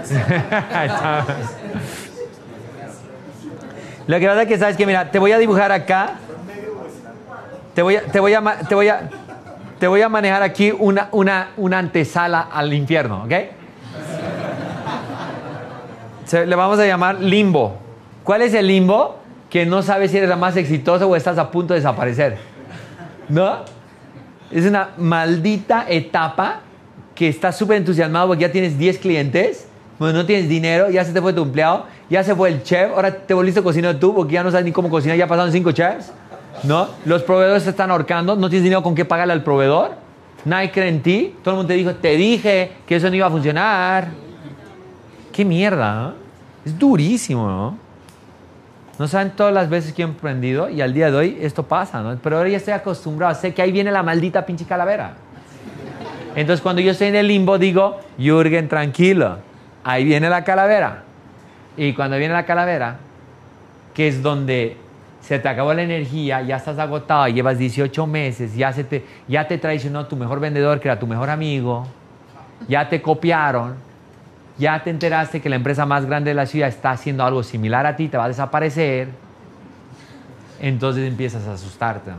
[4.06, 6.14] Lo que pasa es que sabes que, mira, te voy a dibujar acá.
[7.74, 9.08] Te voy a, te voy a, te voy a,
[9.78, 13.32] te voy a manejar aquí una, una, una antesala al infierno, ¿ok?
[16.24, 17.76] Se- le vamos a llamar limbo.
[18.24, 19.19] ¿Cuál es el limbo?
[19.50, 22.38] Que no sabes si eres la más exitosa o estás a punto de desaparecer.
[23.28, 23.58] ¿No?
[24.50, 26.60] Es una maldita etapa
[27.14, 31.12] que estás súper entusiasmado porque ya tienes 10 clientes, bueno, no tienes dinero, ya se
[31.12, 34.32] te fue tu empleado, ya se fue el chef, ahora te volviste cocinero tú porque
[34.32, 36.12] ya no sabes ni cómo cocinar, ya pasaron 5 chefs,
[36.62, 36.88] ¿no?
[37.04, 39.90] Los proveedores se están ahorcando, no tienes dinero con qué pagarle al proveedor,
[40.46, 43.26] nadie cree en ti, todo el mundo te dijo, te dije que eso no iba
[43.26, 44.08] a funcionar.
[45.30, 46.14] Qué mierda, ¿no?
[46.64, 47.89] Es durísimo, ¿no?
[49.00, 52.02] No saben todas las veces que he emprendido y al día de hoy esto pasa,
[52.02, 52.18] ¿no?
[52.22, 55.14] Pero ahora ya estoy acostumbrado, sé que ahí viene la maldita pinche calavera.
[56.36, 59.38] Entonces cuando yo estoy en el limbo digo, Jürgen, tranquilo,
[59.84, 61.04] ahí viene la calavera.
[61.78, 62.98] Y cuando viene la calavera,
[63.94, 64.76] que es donde
[65.22, 69.48] se te acabó la energía, ya estás agotado, llevas 18 meses, ya, se te, ya
[69.48, 71.86] te traicionó tu mejor vendedor, que era tu mejor amigo,
[72.68, 73.76] ya te copiaron,
[74.60, 77.86] ya te enteraste que la empresa más grande de la ciudad está haciendo algo similar
[77.86, 79.08] a ti, te va a desaparecer,
[80.60, 82.10] entonces empiezas a asustarte.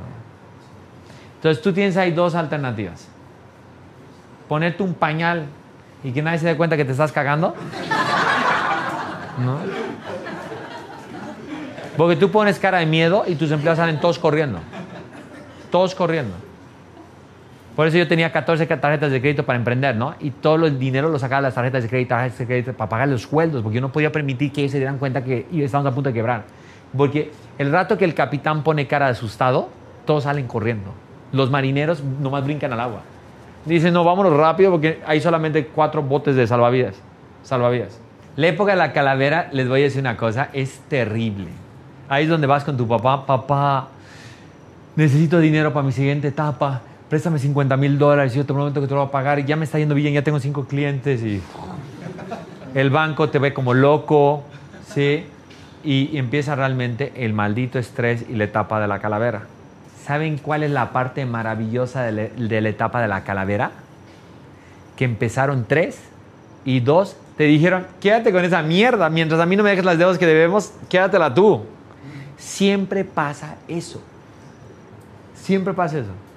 [1.36, 3.08] Entonces tú tienes ahí dos alternativas.
[4.50, 5.46] Ponerte un pañal
[6.04, 7.56] y que nadie se dé cuenta que te estás cagando.
[11.96, 14.60] Porque tú pones cara de miedo y tus empleados salen todos corriendo.
[15.70, 16.36] Todos corriendo.
[17.76, 20.16] Por eso yo tenía 14 tarjetas de crédito para emprender, ¿no?
[20.20, 23.64] Y todo el dinero lo sacaba de las tarjetas de crédito, para pagar los sueldos,
[23.64, 26.14] porque yo no podía permitir que ellos se dieran cuenta que estábamos a punto de
[26.14, 26.44] quebrar.
[26.96, 29.70] Porque el rato que el capitán pone cara de asustado,
[30.06, 30.92] todos salen corriendo.
[31.32, 33.02] Los marineros nomás brincan al agua.
[33.66, 36.96] Dicen, no, vámonos rápido porque hay solamente cuatro botes de salvavidas.
[37.44, 38.00] Salvavidas.
[38.36, 41.48] La época de la calavera, les voy a decir una cosa, es terrible.
[42.10, 43.88] Ahí es donde vas con tu papá, papá,
[44.96, 48.94] necesito dinero para mi siguiente etapa, préstame 50 mil dólares, yo te prometo que te
[48.94, 51.42] lo voy a pagar y ya me está yendo bien, ya tengo cinco clientes y
[52.74, 54.46] el banco te ve como loco,
[54.94, 55.26] ¿sí?
[55.84, 59.42] Y, y empieza realmente el maldito estrés y la etapa de la calavera.
[60.06, 63.72] ¿Saben cuál es la parte maravillosa de, de la etapa de la calavera?
[64.96, 66.00] Que empezaron tres
[66.64, 69.98] y dos te dijeron, quédate con esa mierda, mientras a mí no me dejes las
[69.98, 71.66] deudas que debemos, quédatela tú.
[72.38, 74.02] Siempre pasa eso.
[75.36, 76.31] Siempre pasa eso.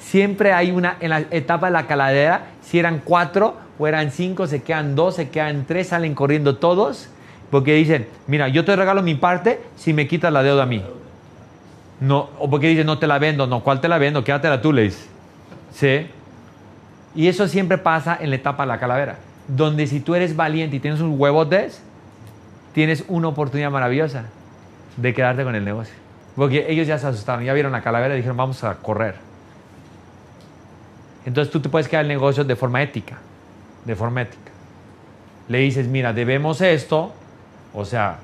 [0.00, 4.46] Siempre hay una, en la etapa de la caladera, si eran cuatro o eran cinco,
[4.46, 7.08] se quedan dos, se quedan tres, salen corriendo todos,
[7.50, 10.82] porque dicen, mira, yo te regalo mi parte si me quitas la deuda a mí.
[12.00, 14.24] No, o porque dicen, no te la vendo, no, ¿cuál te la vendo?
[14.24, 14.90] Quédatela tú, le.
[14.90, 16.06] ¿Sí?
[17.14, 20.76] Y eso siempre pasa en la etapa de la calavera, donde si tú eres valiente
[20.76, 21.82] y tienes un huevotes,
[22.72, 24.24] tienes una oportunidad maravillosa
[24.96, 25.94] de quedarte con el negocio.
[26.36, 29.29] Porque ellos ya se asustaron, ya vieron la calavera y dijeron, vamos a correr.
[31.26, 33.18] Entonces tú te puedes quedar el negocio de forma ética,
[33.84, 34.50] de forma ética.
[35.48, 37.12] Le dices, mira, debemos esto,
[37.74, 38.18] o sea,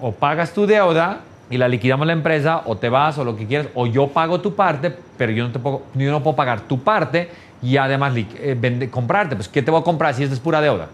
[0.00, 3.46] o pagas tu deuda y la liquidamos la empresa, o te vas, o lo que
[3.46, 6.62] quieras, o yo pago tu parte, pero yo no, te puedo, yo no puedo pagar
[6.62, 7.30] tu parte
[7.62, 9.36] y además eh, vende- comprarte.
[9.36, 10.88] Pues, ¿qué te voy a comprar si esto es pura deuda?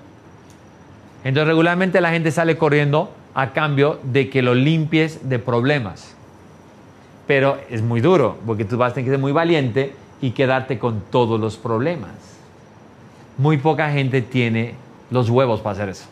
[1.24, 6.14] Entonces, regularmente la gente sale corriendo a cambio de que lo limpies de problemas.
[7.26, 10.78] Pero es muy duro, porque tú vas a tener que ser muy valiente y quedarte
[10.78, 12.12] con todos los problemas.
[13.36, 14.76] Muy poca gente tiene
[15.10, 16.06] los huevos para hacer eso.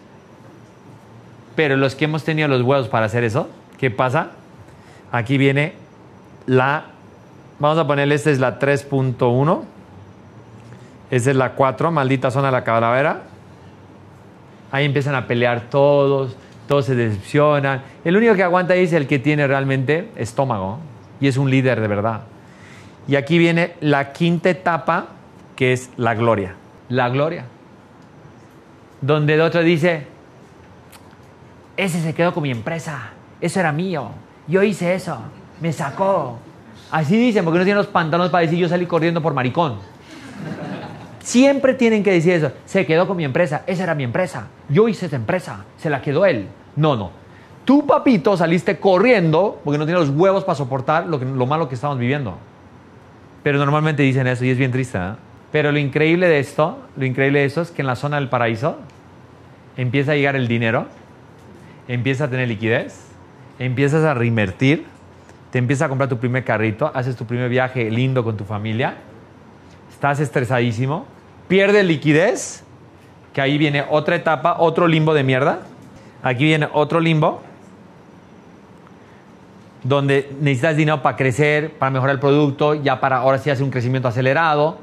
[1.57, 4.33] Pero los que hemos tenido los huevos para hacer eso, ¿qué pasa?
[5.13, 5.75] Aquí viene
[6.47, 6.87] la,
[7.59, 9.63] vamos a ponerle, esta es la 3.1,
[11.11, 13.23] esta es la 4, maldita zona de la calavera.
[14.73, 17.83] Ahí empiezan a pelear todos, todos se decepcionan.
[18.05, 20.79] El único que aguanta ahí es el que tiene realmente estómago
[21.21, 22.23] y es un líder de verdad.
[23.09, 25.07] Y aquí viene la quinta etapa,
[25.57, 26.55] que es la gloria.
[26.89, 27.45] La gloria.
[29.01, 30.07] Donde el otro dice,
[31.77, 33.11] ese se quedó con mi empresa,
[33.41, 34.11] eso era mío,
[34.47, 35.19] yo hice eso,
[35.61, 36.39] me sacó.
[36.91, 39.77] Así dicen, porque no tienen los pantalones para decir yo salí corriendo por maricón.
[41.21, 42.51] Siempre tienen que decir eso.
[42.65, 43.63] Se quedó con mi empresa.
[43.67, 44.49] Esa era mi empresa.
[44.69, 45.65] Yo hice esa empresa.
[45.77, 46.49] Se la quedó él.
[46.77, 47.11] No, no.
[47.65, 51.69] Tú, papito, saliste corriendo porque no tienes los huevos para soportar lo, que- lo malo
[51.69, 52.37] que estamos viviendo.
[53.43, 54.99] Pero normalmente dicen eso y es bien triste.
[54.99, 55.13] ¿eh?
[55.53, 58.29] Pero lo increíble de esto, lo increíble de esto es que en la zona del
[58.29, 58.79] paraíso
[59.77, 60.87] empieza a llegar el dinero,
[61.89, 63.01] empieza a tener liquidez,
[63.59, 64.85] empiezas a reinvertir
[65.51, 68.95] te empiezas a comprar tu primer carrito, haces tu primer viaje lindo con tu familia,
[69.91, 71.07] estás estresadísimo,
[71.49, 72.63] pierdes liquidez,
[73.33, 75.61] que ahí viene otra etapa, otro limbo de mierda,
[76.23, 77.43] aquí viene otro limbo,
[79.83, 83.71] donde necesitas dinero para crecer, para mejorar el producto, ya para ahora sí hacer un
[83.71, 84.79] crecimiento acelerado,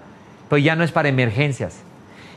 [0.49, 1.83] pero ya no es para emergencias.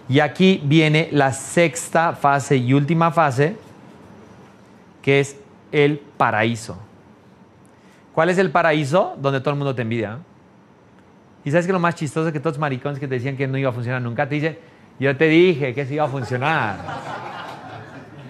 [0.09, 3.57] Y aquí viene la sexta fase y última fase,
[5.03, 5.37] que es
[5.73, 6.79] el paraíso.
[8.13, 9.15] ¿Cuál es el paraíso?
[9.19, 10.19] Donde todo el mundo te envidia.
[11.45, 13.47] Y sabes que lo más chistoso es que todos los maricones que te decían que
[13.47, 14.59] no iba a funcionar nunca te dicen,
[14.99, 16.77] yo te dije que eso iba a funcionar.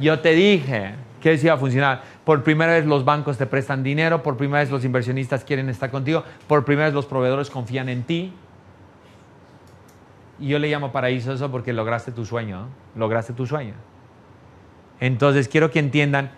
[0.01, 2.03] Yo te dije que eso iba a funcionar.
[2.31, 5.91] Por primera vez los bancos te prestan dinero, por primera vez los inversionistas quieren estar
[5.91, 8.33] contigo, por primera vez los proveedores confían en ti.
[10.39, 13.75] Y yo le llamo paraíso eso porque lograste tu sueño, lograste tu sueño.
[15.01, 16.31] Entonces quiero que entiendan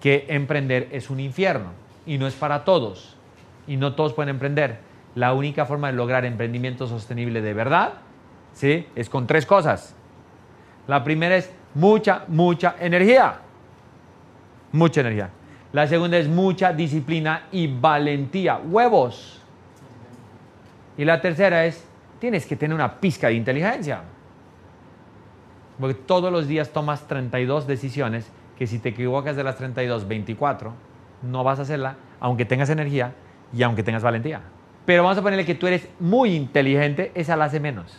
[0.00, 1.70] que emprender es un infierno
[2.06, 3.16] y no es para todos.
[3.68, 4.80] Y no todos pueden emprender.
[5.14, 7.92] La única forma de lograr emprendimiento sostenible de verdad
[8.52, 8.88] ¿sí?
[8.96, 9.94] es con tres cosas.
[10.88, 13.42] La primera es mucha, mucha energía.
[14.76, 15.30] Mucha energía.
[15.72, 18.58] La segunda es mucha disciplina y valentía.
[18.58, 19.40] Huevos.
[20.98, 21.82] Y la tercera es,
[22.18, 24.02] tienes que tener una pizca de inteligencia.
[25.80, 30.74] Porque todos los días tomas 32 decisiones que si te equivocas de las 32, 24,
[31.22, 33.14] no vas a hacerla, aunque tengas energía
[33.54, 34.42] y aunque tengas valentía.
[34.84, 37.98] Pero vamos a ponerle que tú eres muy inteligente, esa la hace menos.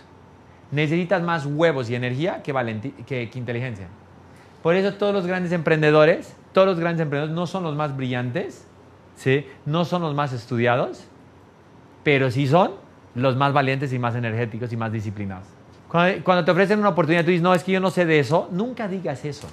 [0.72, 2.54] Necesitas más huevos y energía que,
[3.08, 3.88] que, que inteligencia.
[4.62, 8.66] Por eso todos los grandes emprendedores, todos los grandes emprendedores no son los más brillantes,
[9.16, 9.46] ¿sí?
[9.68, 11.06] no son los más estudiados,
[12.04, 12.72] pero sí son
[13.14, 15.46] los más valientes y más energéticos y más disciplinados.
[15.88, 18.50] Cuando, te ofrecen una oportunidad, tú dices, no, es que yo no sé de eso,
[18.52, 19.48] nunca digas eso.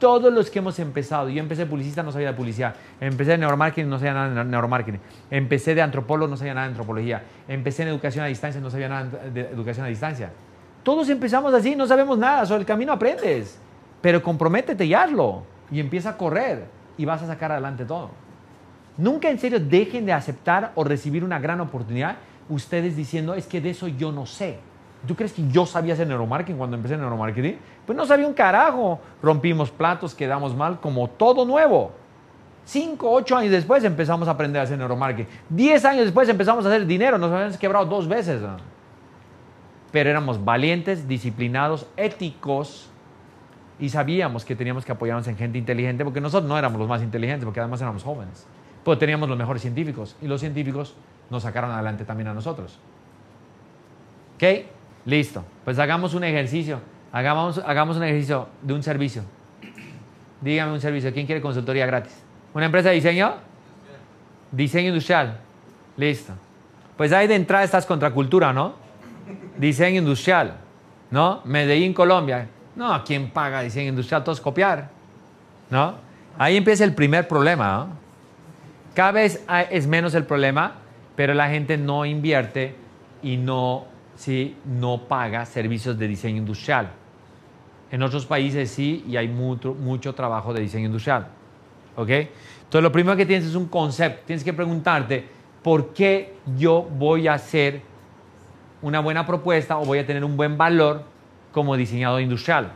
[0.00, 3.88] Todos los que hemos empezado, yo empecé publicista, no sabía de publicidad, empecé de neuromarketing,
[3.88, 7.90] no sabía nada de neuromarketing, empecé de antropólogo, no sabía nada de antropología, empecé en
[7.90, 10.32] educación a distancia, no sabía nada de educación a distancia.
[10.82, 13.60] Todos empezamos así, no sabemos nada, sobre el camino aprendes,
[14.02, 18.10] pero comprométete y hazlo, y empieza a correr, y vas a sacar adelante todo.
[18.96, 22.16] Nunca en serio dejen de aceptar o recibir una gran oportunidad
[22.48, 24.58] ustedes diciendo, es que de eso yo no sé.
[25.06, 27.58] ¿Tú crees que yo sabía hacer neuromarketing cuando empecé en neuromarketing?
[27.86, 28.98] Pues no sabía un carajo.
[29.22, 31.92] Rompimos platos, quedamos mal, como todo nuevo.
[32.64, 35.32] Cinco, ocho años después empezamos a aprender a hacer neuromarketing.
[35.48, 37.16] Diez años después empezamos a hacer dinero.
[37.16, 38.42] Nos habíamos quebrado dos veces.
[39.92, 42.90] Pero éramos valientes, disciplinados, éticos
[43.78, 47.02] y sabíamos que teníamos que apoyarnos en gente inteligente porque nosotros no éramos los más
[47.02, 48.46] inteligentes porque además éramos jóvenes.
[48.84, 50.94] Pero teníamos los mejores científicos y los científicos
[51.30, 52.78] nos sacaron adelante también a nosotros.
[54.36, 54.66] ¿Ok?
[55.04, 55.44] Listo.
[55.64, 56.80] Pues hagamos un ejercicio.
[57.12, 59.22] Hagamos, hagamos un ejercicio de un servicio.
[60.40, 61.12] Dígame un servicio.
[61.12, 62.22] ¿Quién quiere consultoría gratis?
[62.54, 63.34] ¿Una empresa de diseño?
[64.52, 65.38] Diseño industrial.
[65.96, 66.32] Listo.
[66.96, 68.74] Pues ahí de entrada estás contra cultura, ¿no?
[69.56, 70.54] Diseño industrial.
[71.10, 71.42] ¿No?
[71.44, 72.48] Medellín, Colombia.
[72.78, 74.22] No, ¿quién paga diseño industrial?
[74.22, 74.88] Todos copiar.
[75.68, 75.96] ¿No?
[76.38, 77.74] Ahí empieza el primer problema.
[77.74, 77.88] ¿no?
[78.94, 80.76] Cada vez es menos el problema,
[81.16, 82.76] pero la gente no invierte
[83.20, 84.56] y no ¿sí?
[84.64, 86.90] no paga servicios de diseño industrial.
[87.90, 91.26] En otros países sí, y hay mucho, mucho trabajo de diseño industrial.
[91.96, 92.10] ¿Ok?
[92.10, 94.22] Entonces, lo primero que tienes es un concepto.
[94.24, 95.26] Tienes que preguntarte,
[95.64, 97.82] ¿por qué yo voy a hacer
[98.82, 101.17] una buena propuesta o voy a tener un buen valor
[101.58, 102.70] como diseñador industrial?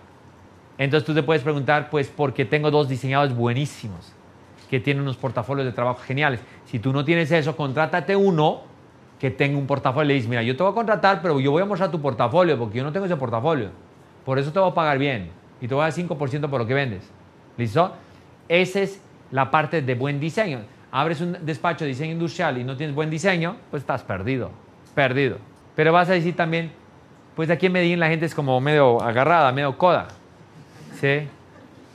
[0.76, 4.12] Entonces, tú te puedes preguntar, pues, porque tengo dos diseñadores buenísimos
[4.68, 6.40] que tienen unos portafolios de trabajo geniales.
[6.64, 8.62] Si tú no tienes eso, contrátate uno
[9.20, 10.08] que tenga un portafolio.
[10.08, 12.58] Le dices, mira, yo te voy a contratar, pero yo voy a mostrar tu portafolio
[12.58, 13.70] porque yo no tengo ese portafolio.
[14.24, 16.66] Por eso te voy a pagar bien y te voy a dar 5% por lo
[16.66, 17.08] que vendes.
[17.56, 17.92] ¿Listo?
[18.48, 20.62] Esa es la parte de buen diseño.
[20.90, 24.50] Abres un despacho de diseño industrial y no tienes buen diseño, pues estás perdido.
[24.92, 25.38] Perdido.
[25.76, 26.72] Pero vas a decir también,
[27.34, 30.08] pues aquí en Medellín la gente es como medio agarrada, medio coda.
[31.00, 31.28] ¿Sí?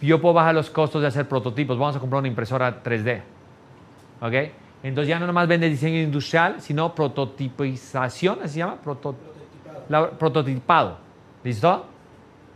[0.02, 1.78] Yo puedo bajar los costos de hacer prototipos.
[1.78, 3.21] Vamos a comprar una impresora 3D.
[4.21, 4.34] ¿Ok?
[4.84, 8.76] Entonces ya no nomás vende diseño industrial, sino prototipización, ¿se llama?
[8.76, 10.12] prototipado.
[10.17, 10.97] prototipado.
[11.43, 11.86] ¿Listo?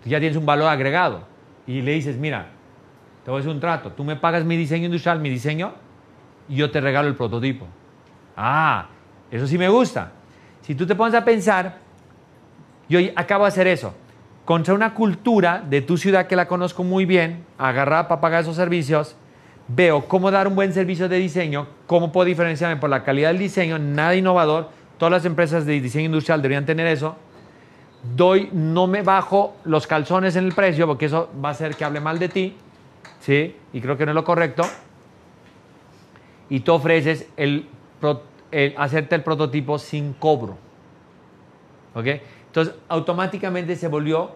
[0.05, 1.23] ya tienes un valor agregado.
[1.67, 2.47] Y le dices, mira,
[3.23, 3.91] te voy a hacer un trato.
[3.91, 5.73] Tú me pagas mi diseño industrial, mi diseño,
[6.49, 7.67] y yo te regalo el prototipo.
[8.35, 8.87] Ah,
[9.29, 10.11] eso sí me gusta.
[10.61, 11.77] Si tú te pones a pensar,
[12.91, 13.93] yo acabo de hacer eso.
[14.43, 18.57] Contra una cultura de tu ciudad que la conozco muy bien, agarrar para pagar esos
[18.57, 19.15] servicios,
[19.69, 23.39] veo cómo dar un buen servicio de diseño, cómo puedo diferenciarme por la calidad del
[23.39, 24.69] diseño, nada innovador.
[24.97, 27.15] Todas las empresas de diseño industrial deberían tener eso.
[28.15, 31.85] Doy, no me bajo los calzones en el precio porque eso va a hacer que
[31.85, 32.55] hable mal de ti,
[33.21, 33.55] ¿sí?
[33.71, 34.63] Y creo que no es lo correcto.
[36.49, 37.67] Y tú ofreces el
[38.75, 40.57] hacerte el prototipo sin cobro.
[41.93, 42.07] ¿Ok?
[42.51, 44.31] Entonces, automáticamente se volvió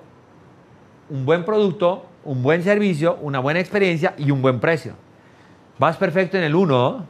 [1.09, 4.93] un buen producto, un buen servicio, una buena experiencia y un buen precio.
[5.77, 7.05] Vas perfecto en el 1.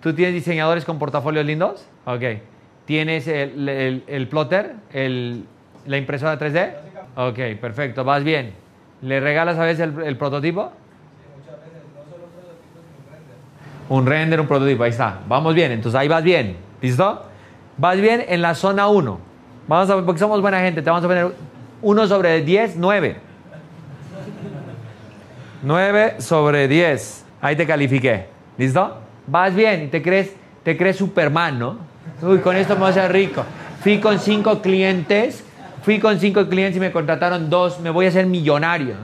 [0.00, 1.86] ¿Tú tienes diseñadores con portafolios lindos?
[2.06, 2.22] Ok.
[2.86, 4.74] ¿Tienes el, el- el plotter?
[4.92, 5.44] El,
[5.86, 6.72] ¿La impresora 3D?
[7.16, 8.04] Ok, perfecto.
[8.04, 8.54] Vas bien.
[9.02, 10.72] ¿Le regalas a veces el, prototipo?
[13.90, 15.20] Un render, un prototipo, ahí está.
[15.28, 16.56] Vamos bien, entonces ahí vas bien.
[16.80, 17.22] ¿Listo?
[17.76, 19.33] Vas bien en la zona 1.
[19.66, 21.32] Vamos porque somos buena gente, te vamos a poner
[21.82, 23.16] 1 sobre 10, 9.
[25.62, 27.24] 9 sobre 10.
[27.40, 28.26] Ahí te califiqué.
[28.58, 28.98] ¿Listo?
[29.26, 31.78] Vas bien y te crees, te crees Superman, ¿no?
[32.22, 33.44] Uy, con esto me voy a hacer rico.
[33.80, 35.44] Fui con cinco clientes,
[35.82, 38.94] fui con cinco clientes y me contrataron dos, me voy a hacer millonario.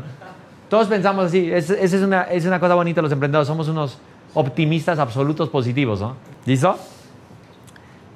[0.69, 3.99] Todos pensamos así, esa es, una, es una cosa bonita los emprendedores, somos unos
[4.35, 6.17] optimistas absolutos positivos, ¿no?
[6.47, 6.79] ¿Listo?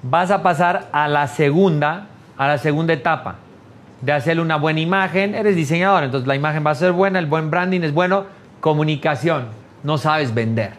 [0.03, 3.37] Vas a pasar a la segunda, a la segunda etapa
[4.01, 5.35] de hacerle una buena imagen.
[5.35, 8.25] Eres diseñador, entonces la imagen va a ser buena, el buen branding es bueno.
[8.61, 9.47] Comunicación,
[9.83, 10.73] no sabes vender,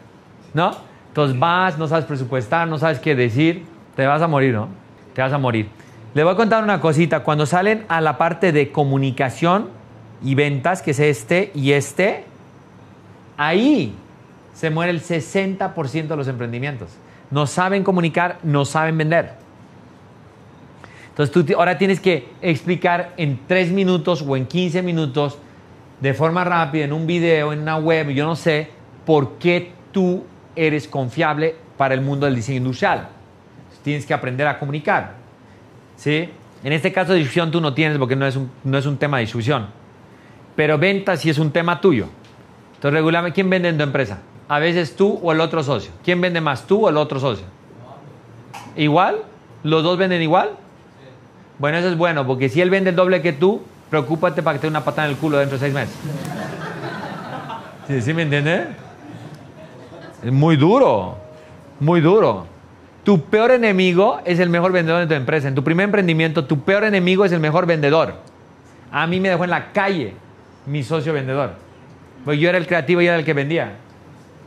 [0.53, 0.71] ¿no?
[1.09, 3.65] Entonces vas, no sabes presupuestar, no sabes qué decir,
[3.95, 4.67] te vas a morir, ¿no?
[5.13, 5.69] Te vas a morir.
[6.13, 7.21] Le voy a contar una cosita.
[7.21, 9.69] Cuando salen a la parte de comunicación
[10.23, 12.25] y ventas, que es este y este,
[13.37, 13.95] ahí
[14.53, 16.89] se muere el 60% de los emprendimientos.
[17.31, 19.44] No saben comunicar, no saben vender.
[21.17, 25.37] Entonces tú ahora tienes que explicar en 3 minutos o en 15 minutos,
[26.01, 28.69] de forma rápida, en un video, en una web, yo no sé,
[29.05, 30.25] por qué tú
[30.57, 33.07] eres confiable para el mundo del diseño industrial.
[33.81, 35.13] Tienes que aprender a comunicar.
[35.95, 36.29] ¿sí?
[36.65, 38.97] En este caso de distribución tú no tienes porque no es un, no es un
[38.97, 39.67] tema de distribución.
[40.57, 42.07] Pero ventas sí es un tema tuyo.
[42.73, 44.19] Entonces, regularmente, ¿quién vende en tu empresa?
[44.49, 45.93] A veces tú o el otro socio.
[46.03, 47.45] ¿Quién vende más, tú o el otro socio?
[48.75, 49.21] ¿Igual?
[49.63, 50.57] ¿Los dos venden igual?
[51.57, 54.61] Bueno, eso es bueno, porque si él vende el doble que tú, preocúpate para que
[54.61, 55.95] te dé una patada en el culo dentro de seis meses.
[57.87, 58.67] ¿Sí, sí me entiendes?
[60.23, 61.17] Es muy duro,
[61.79, 62.47] muy duro.
[63.03, 65.47] Tu peor enemigo es el mejor vendedor de tu empresa.
[65.47, 68.15] En tu primer emprendimiento, tu peor enemigo es el mejor vendedor.
[68.91, 70.15] A mí me dejó en la calle
[70.65, 71.51] mi socio vendedor.
[72.25, 73.73] Pues yo era el creativo y era el que vendía.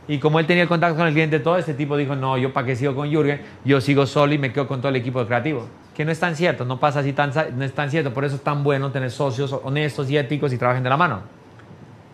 [0.09, 2.51] Y como él tenía el contacto con el cliente, todo este tipo dijo, no, yo
[2.51, 5.25] para qué sigo con Jürgen, yo sigo solo y me quedo con todo el equipo
[5.25, 5.67] creativo.
[5.99, 8.13] Que no es tan cierto, no pasa así, tan, no es tan cierto.
[8.13, 11.19] Por eso es tan bueno tener socios honestos y éticos y trabajen de la mano.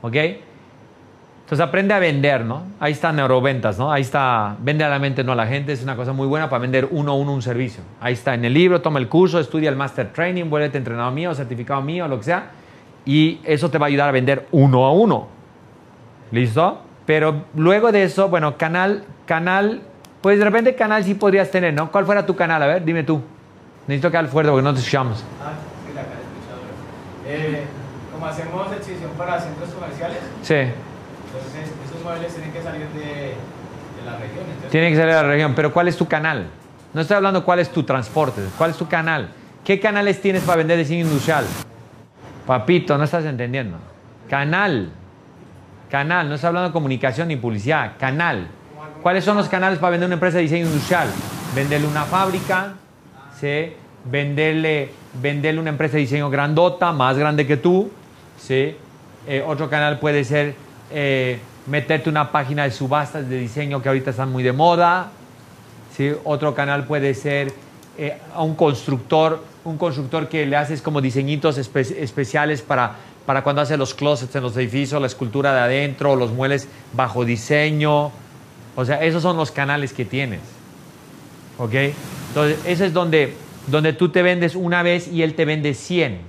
[0.01, 0.15] ¿Ok?
[0.15, 2.63] Entonces aprende a vender, ¿no?
[2.79, 3.91] Ahí está neuroventas, ¿no?
[3.91, 6.49] Ahí está, vende a la mente, no a la gente, es una cosa muy buena
[6.49, 7.83] para vender uno a uno un servicio.
[8.01, 11.35] Ahí está en el libro, toma el curso, estudia el master training, vuélvete entrenador mío,
[11.35, 12.53] certificado mío, lo que sea,
[13.05, 15.27] y eso te va a ayudar a vender uno a uno.
[16.31, 16.81] ¿Listo?
[17.05, 19.83] Pero luego de eso, bueno, canal, canal,
[20.21, 21.91] pues de repente canal sí podrías tener, ¿no?
[21.91, 22.63] ¿Cuál fuera tu canal?
[22.63, 23.21] A ver, dime tú.
[23.87, 25.23] Necesito que hable fuerte porque no te escuchamos.
[25.41, 25.51] Ah,
[25.85, 26.73] sí, la cara escuchadora.
[27.27, 27.63] Eh,
[28.11, 30.53] como hacemos exhibición para centros comerciales, Sí.
[30.55, 34.45] entonces esos muebles tienen que salir de, de la región.
[34.47, 36.47] Entonces, Tiene que salir a la región, pero ¿cuál es tu canal?
[36.93, 39.29] No estoy hablando cuál es tu transporte, cuál es tu canal.
[39.63, 41.45] ¿Qué canales tienes para vender diseño industrial?
[42.45, 43.77] Papito, no estás entendiendo.
[44.29, 44.91] Canal.
[45.89, 47.93] Canal, no estoy hablando de comunicación ni publicidad.
[47.99, 48.47] Canal.
[49.01, 51.07] ¿Cuáles son los canales para vender una empresa de diseño industrial?
[51.55, 52.73] Venderle una fábrica,
[53.39, 53.73] ¿sí?
[54.09, 57.89] venderle, venderle una empresa de diseño grandota, más grande que tú.
[58.39, 58.75] ¿sí?
[59.27, 60.55] Eh, otro canal puede ser
[60.91, 65.09] eh, meterte una página de subastas de diseño que ahorita están muy de moda.
[65.95, 66.11] ¿sí?
[66.23, 67.51] Otro canal puede ser
[67.97, 72.95] eh, a un constructor, un constructor que le haces como diseñitos espe- especiales para,
[73.25, 77.25] para cuando hace los closets en los edificios, la escultura de adentro, los muebles bajo
[77.25, 78.11] diseño.
[78.75, 80.41] O sea, esos son los canales que tienes.
[81.57, 81.73] ¿Ok?
[82.35, 83.33] Entonces, ese es donde,
[83.67, 86.19] donde tú te vendes una vez y él te vende 100.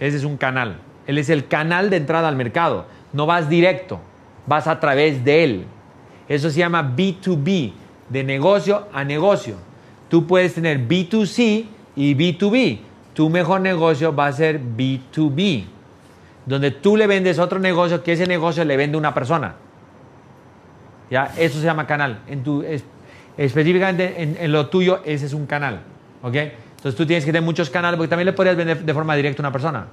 [0.00, 0.78] Ese es un canal.
[1.06, 2.86] Él es el canal de entrada al mercado.
[3.12, 4.00] No vas directo,
[4.48, 5.64] vas a través de él.
[6.28, 7.72] Eso se llama B2B,
[8.08, 9.54] de negocio a negocio.
[10.08, 12.80] Tú puedes tener B2C y B2B.
[13.12, 15.66] Tu mejor negocio va a ser B2B,
[16.46, 19.54] donde tú le vendes otro negocio que ese negocio le vende una persona.
[21.12, 21.32] ¿Ya?
[21.38, 22.22] Eso se llama canal.
[22.26, 22.64] En tu,
[23.36, 25.80] específicamente en, en lo tuyo, ese es un canal.
[26.22, 26.34] ¿Ok?
[26.34, 29.42] Entonces tú tienes que tener muchos canales porque también le podrías vender de forma directa
[29.42, 29.86] a una persona.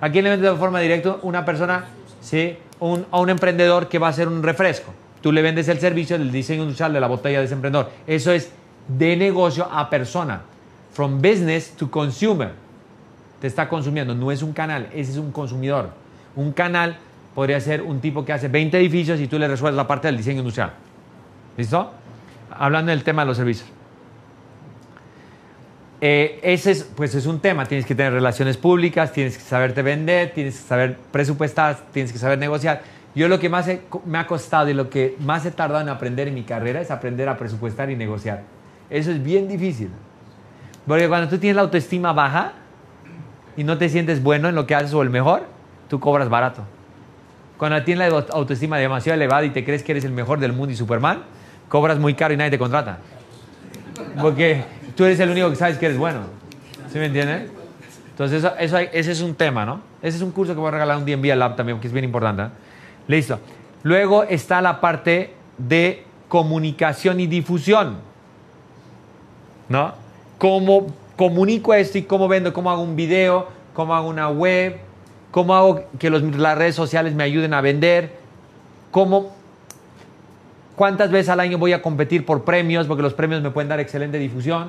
[0.00, 1.16] ¿A quién le vendes de forma directa?
[1.22, 1.84] Una persona,
[2.20, 2.56] ¿sí?
[2.80, 4.92] Un- a un emprendedor que va a hacer un refresco.
[5.20, 7.90] Tú le vendes el servicio del diseño industrial de la botella de ese emprendedor.
[8.06, 8.50] Eso es
[8.88, 10.42] de negocio a persona.
[10.92, 12.50] From business to consumer.
[13.40, 14.14] Te está consumiendo.
[14.14, 15.90] No es un canal, ese es un consumidor.
[16.36, 16.96] Un canal
[17.34, 20.16] podría ser un tipo que hace 20 edificios y tú le resuelves la parte del
[20.16, 20.72] diseño industrial.
[21.56, 21.90] ¿Listo?
[22.58, 23.68] Hablando del tema de los servicios.
[26.00, 29.80] Eh, ese es, pues es un tema, tienes que tener relaciones públicas, tienes que saberte
[29.80, 32.82] vender, tienes que saber presupuestar, tienes que saber negociar.
[33.14, 35.88] Yo lo que más he- me ha costado y lo que más he tardado en
[35.88, 38.42] aprender en mi carrera es aprender a presupuestar y negociar.
[38.90, 39.88] Eso es bien difícil.
[40.86, 42.52] Porque cuando tú tienes la autoestima baja
[43.56, 45.44] y no te sientes bueno en lo que haces o el mejor,
[45.88, 46.64] tú cobras barato.
[47.56, 50.72] Cuando tienes la autoestima demasiado elevada y te crees que eres el mejor del mundo
[50.72, 51.22] y Superman,
[51.74, 52.98] cobras muy caro y nadie te contrata.
[54.22, 54.62] Porque
[54.94, 56.20] tú eres el único que sabes que eres bueno.
[56.92, 57.50] ¿Sí me entiendes?
[58.10, 59.80] Entonces, eso, eso hay- ese es un tema, ¿no?
[60.00, 61.88] Ese es un curso que voy a regalar un día en Vía Lab también, que
[61.88, 62.44] es bien importante.
[62.44, 62.48] ¿eh?
[63.08, 63.40] Listo.
[63.82, 67.96] Luego está la parte de comunicación y difusión.
[69.68, 69.94] ¿No?
[70.38, 74.76] Cómo comunico esto y cómo vendo, cómo hago un video, cómo hago una web,
[75.32, 78.12] cómo hago que los- las redes sociales me ayuden a vender,
[78.92, 79.34] cómo
[80.76, 83.80] cuántas veces al año voy a competir por premios, porque los premios me pueden dar
[83.80, 84.68] excelente difusión,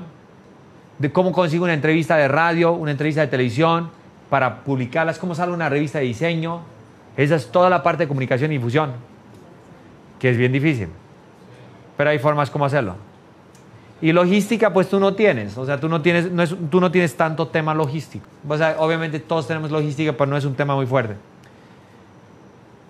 [0.99, 3.89] de cómo consigo una entrevista de radio, una entrevista de televisión,
[4.29, 6.61] para publicarlas, cómo sale una revista de diseño.
[7.17, 8.91] Esa es toda la parte de comunicación y difusión,
[10.19, 10.89] que es bien difícil.
[11.97, 12.95] Pero hay formas como hacerlo.
[14.01, 15.57] Y logística, pues tú no tienes.
[15.57, 18.25] O sea, tú no tienes, no es- tú no tienes tanto tema logístico.
[18.47, 21.15] O sea, obviamente todos tenemos logística, pero no es un tema muy fuerte.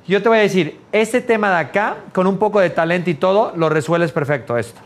[0.07, 3.15] Yo te voy a decir, este tema de acá, con un poco de talento y
[3.15, 4.79] todo, lo resuelves perfecto esto.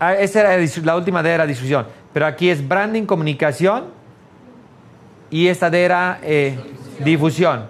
[0.00, 1.86] Ah, Esa era la última de era difusión.
[2.12, 3.84] Pero aquí es branding, comunicación
[5.30, 6.58] y esta de era eh,
[7.04, 7.66] difusión.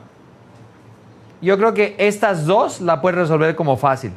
[1.41, 4.12] Yo creo que estas dos la puedes resolver como fácil.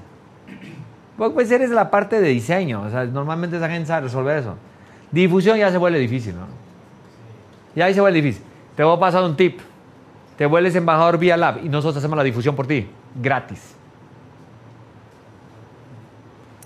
[1.17, 2.83] Pues, pues eres la parte de diseño.
[2.83, 4.55] O sea, normalmente esa gente sabe resolver eso.
[5.11, 6.45] Difusión ya se vuelve difícil, ¿no?
[7.75, 8.43] Ya ahí se vuelve difícil.
[8.75, 9.59] Te voy a pasar un tip.
[10.39, 12.87] Te vuelves embajador vía Lab y nosotros hacemos la difusión por ti,
[13.21, 13.75] gratis.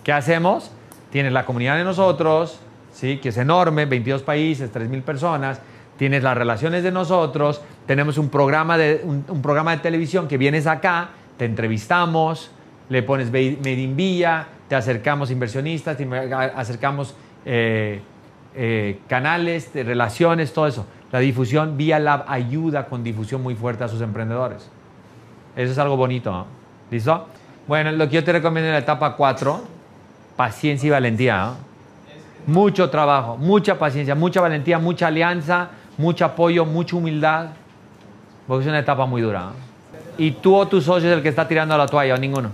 [0.03, 0.69] ¿Qué hacemos?
[1.09, 2.59] Tienes la comunidad de nosotros,
[2.93, 3.17] ¿sí?
[3.17, 5.59] que es enorme, 22 países, 3.000 personas.
[5.97, 7.63] Tienes las relaciones de nosotros.
[7.87, 11.09] Tenemos un programa de, un, programa de televisión que vienes acá,
[11.39, 12.51] te entrevistamos,
[12.89, 16.07] le pones Made in Villa, te acercamos inversionistas, te
[16.55, 18.01] acercamos eh,
[18.53, 20.85] eh, canales, relaciones, todo eso.
[21.13, 24.67] La difusión vía Lab ayuda con difusión muy fuerte a sus emprendedores.
[25.55, 26.31] Eso es algo bonito.
[26.31, 26.47] ¿no?
[26.89, 27.27] ¿Listo?
[27.67, 29.61] Bueno, lo que yo te recomiendo en la etapa 4,
[30.35, 31.51] paciencia y valentía.
[32.47, 37.49] Mucho trabajo, mucha paciencia, mucha valentía, mucha alianza, mucho apoyo, mucha humildad.
[38.47, 39.51] Porque es una etapa muy dura.
[40.17, 42.49] ¿Y tú o tu socio es el que está tirando la toalla o ninguno?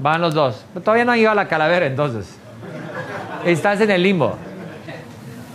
[0.00, 0.64] Van los dos.
[0.74, 2.36] Pero todavía no han llegado a la calavera entonces.
[3.44, 4.36] Estás en el limbo.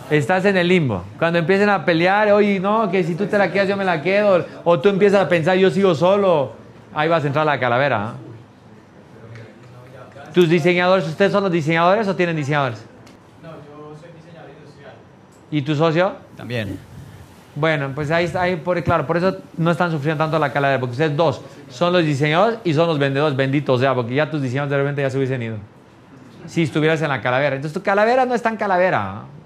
[0.10, 1.03] Estás en el limbo.
[1.18, 4.01] Cuando empiecen a pelear, oye, no, que si tú te la quedas, yo me la
[4.01, 4.45] quedo.
[4.64, 6.53] O tú empiezas a pensar, yo sigo solo.
[6.93, 8.14] Ahí vas a entrar a la calavera.
[8.16, 8.30] ¿eh?
[10.34, 12.84] ¿Tus diseñadores, ustedes son los diseñadores o tienen diseñadores?
[13.43, 14.93] No, yo soy diseñador industrial.
[15.51, 16.14] ¿Y tu socio?
[16.36, 16.80] También.
[17.55, 20.80] Bueno, pues ahí está, ahí por, claro, por eso no están sufriendo tanto la calavera,
[20.80, 24.41] porque ustedes dos son los diseñadores y son los vendedores, benditos, sea, porque ya tus
[24.41, 25.57] diseñadores de repente ya se hubiesen ido.
[26.47, 27.55] Si estuvieras en la calavera.
[27.55, 29.24] Entonces tu calavera no es tan calavera.
[29.24, 29.39] ¿eh?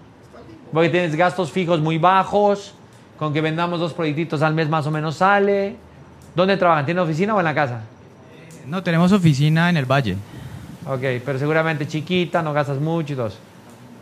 [0.74, 2.74] Porque tienes gastos fijos muy bajos,
[3.20, 5.76] con que vendamos dos proyectitos al mes más o menos sale.
[6.36, 6.84] ¿Dónde trabajan?
[6.86, 7.82] ¿Tienen oficina o en la casa?
[8.66, 10.18] No, tenemos oficina en el Valle.
[10.88, 13.30] Ok, pero seguramente chiquita, no gastas mucho y todo.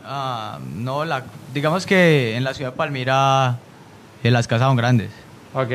[0.06, 3.58] Ah, no, la, digamos que en la ciudad de Palmira
[4.24, 5.10] eh, las casas son grandes.
[5.54, 5.72] Ok,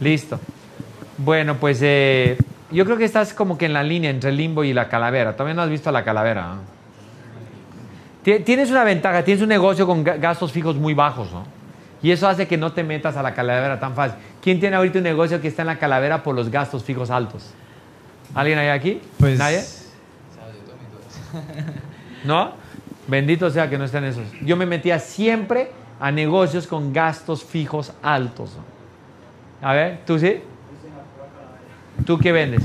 [0.00, 0.38] listo.
[1.18, 2.38] Bueno, pues eh,
[2.70, 5.32] yo creo que estás como que en la línea entre el limbo y la calavera.
[5.32, 6.54] Todavía no has visto la calavera.
[6.54, 6.81] ¿no?
[8.22, 11.44] Ti- Tienes una ventaja, tienes un negocio con ga- gastos fijos muy bajos, ¿no?
[12.02, 14.18] Y eso hace que no te metas a la calavera tan fácil.
[14.42, 17.50] ¿Quién tiene ahorita un negocio que está en la calavera por los gastos fijos altos?
[18.34, 19.00] ¿Alguien hay aquí?
[19.18, 19.62] Pues ¿Nadie?
[22.24, 22.52] ¿No?
[23.06, 24.24] Bendito sea que no estén esos.
[24.42, 25.70] Yo me metía siempre
[26.00, 28.56] a negocios con gastos fijos altos.
[28.56, 29.68] ¿no?
[29.68, 30.40] A ver, ¿tú sí?
[32.06, 32.62] ¿Tú qué vendes?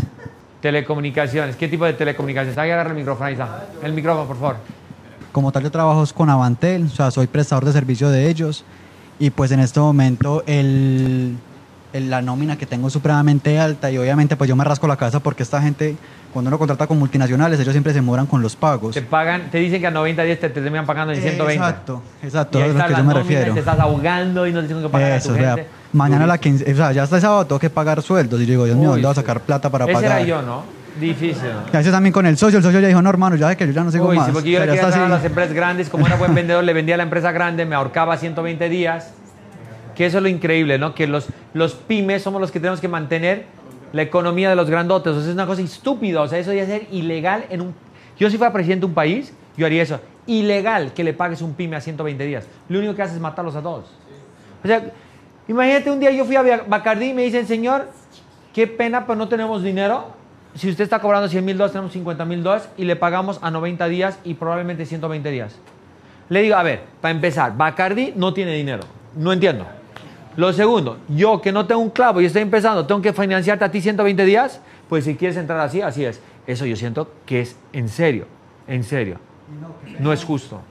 [0.62, 1.56] Telecomunicaciones.
[1.56, 2.58] ¿Qué tipo de telecomunicaciones?
[2.58, 3.66] Ahí agarra el micrófono, ahí está.
[3.84, 4.56] El micrófono, por favor.
[5.38, 8.64] Como tal, yo trabajo con Avantel, o sea, soy prestador de servicio de ellos.
[9.20, 11.38] Y pues en este momento el,
[11.94, 14.96] el- la nómina que tengo es supremamente alta y obviamente pues yo me rasco la
[14.98, 15.96] cabeza porque esta gente,
[16.34, 18.96] cuando uno contrata con multinacionales, ellos siempre se demoran con los pagos.
[18.96, 21.54] Te pagan, te dicen que a 90 días te, te terminan pagando en 120.
[21.54, 23.54] Exacto, exacto, Y ahí es a lo que yo me refiero.
[23.54, 25.70] Te estás ahogando y no te tienen que pagar Eso, a o sea, gente.
[25.94, 26.58] mañana la Durísimo.
[26.58, 28.76] quince, o sea, ya hasta el sábado tengo que pagar sueldos y yo digo, Dios
[28.76, 30.12] mío, ¿dónde voy a sacar plata para Ese pagar?
[30.14, 30.64] era yo, ¿no?
[31.00, 31.50] Difícil.
[31.72, 33.58] Y a veces también con el socio, el socio ya dijo, no hermano, ya sé
[33.58, 34.28] que yo ya no sigo Uy, más.
[34.28, 36.96] sí, porque yo le quería a las empresas grandes, como era buen vendedor, le vendía
[36.96, 39.14] a la empresa grande, me ahorcaba 120 días.
[39.96, 40.94] Que eso es lo increíble, ¿no?
[40.94, 43.46] Que los, los pymes somos los que tenemos que mantener
[43.94, 45.14] la economía de los grandotes.
[45.14, 46.22] O sea, es una cosa estúpida.
[46.22, 47.76] O sea, eso es ser ilegal en un...
[48.20, 50.00] Yo si fuera presidente de un país, yo haría eso.
[50.28, 52.48] Ilegal que le pagues un pyme a 120 días.
[52.70, 53.86] Lo único que haces es matarlos a todos.
[54.64, 54.84] O sea,
[55.48, 57.90] imagínate un día yo fui a Bacardí y me dicen, señor,
[58.54, 60.17] qué pena, pero no tenemos dinero.
[60.58, 63.52] Si usted está cobrando 100 mil dólares, tenemos 50 mil dólares y le pagamos a
[63.52, 65.56] 90 días y probablemente 120 días.
[66.30, 68.82] Le digo, a ver, para empezar, Bacardi no tiene dinero.
[69.16, 69.68] No entiendo.
[70.36, 73.72] Lo segundo, yo que no tengo un clavo y estoy empezando, tengo que financiarte a
[73.72, 74.60] ti 120 días.
[74.90, 76.22] Pues si quieres entrar así, así es.
[76.48, 78.26] Eso yo siento que es en serio,
[78.68, 79.20] en serio.
[80.00, 80.62] No es justo.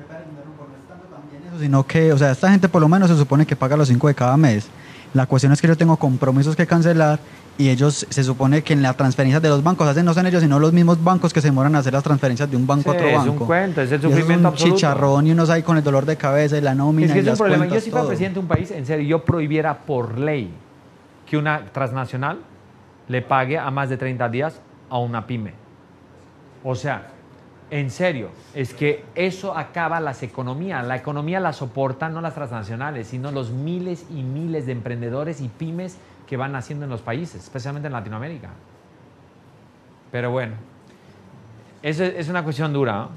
[1.61, 4.09] Sino que, o sea, esta gente por lo menos se supone que paga los 5
[4.09, 4.69] de cada mes.
[5.15, 7.19] La cuestión es que yo tengo compromisos que cancelar
[7.59, 10.43] y ellos se supone que en las transferencias de los bancos hacen no son ellos
[10.43, 12.95] sino los mismos bancos que se demoran a hacer las transferencias de un banco a
[12.95, 13.21] otro banco.
[13.23, 14.77] Es un cuento, es el sufrimiento es un absoluto.
[14.77, 17.21] chicharrón y unos ahí con el dolor de cabeza y la nómina Es que y
[17.21, 17.67] es un las problema.
[17.67, 20.51] Yo si fuera presidente de un país, en serio, yo prohibiera por ley
[21.29, 22.39] que una transnacional
[23.09, 25.55] le pague a más de 30 días a una pyme.
[26.63, 27.09] O sea,
[27.71, 30.87] en serio, es que eso acaba las economías.
[30.87, 35.49] La economía la soportan no las transnacionales, sino los miles y miles de emprendedores y
[35.49, 38.49] pymes que van naciendo en los países, especialmente en Latinoamérica.
[40.11, 40.55] Pero bueno,
[41.83, 42.93] eso es es una cuestión dura.
[42.97, 43.09] ¿no?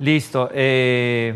[0.00, 0.48] Listo.
[0.52, 1.34] eh,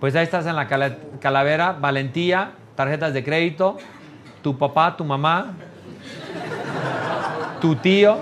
[0.00, 3.76] pues ahí estás en la cala- calavera, valentía, tarjetas de crédito,
[4.42, 5.52] tu papá, tu mamá,
[7.60, 8.20] tu tío.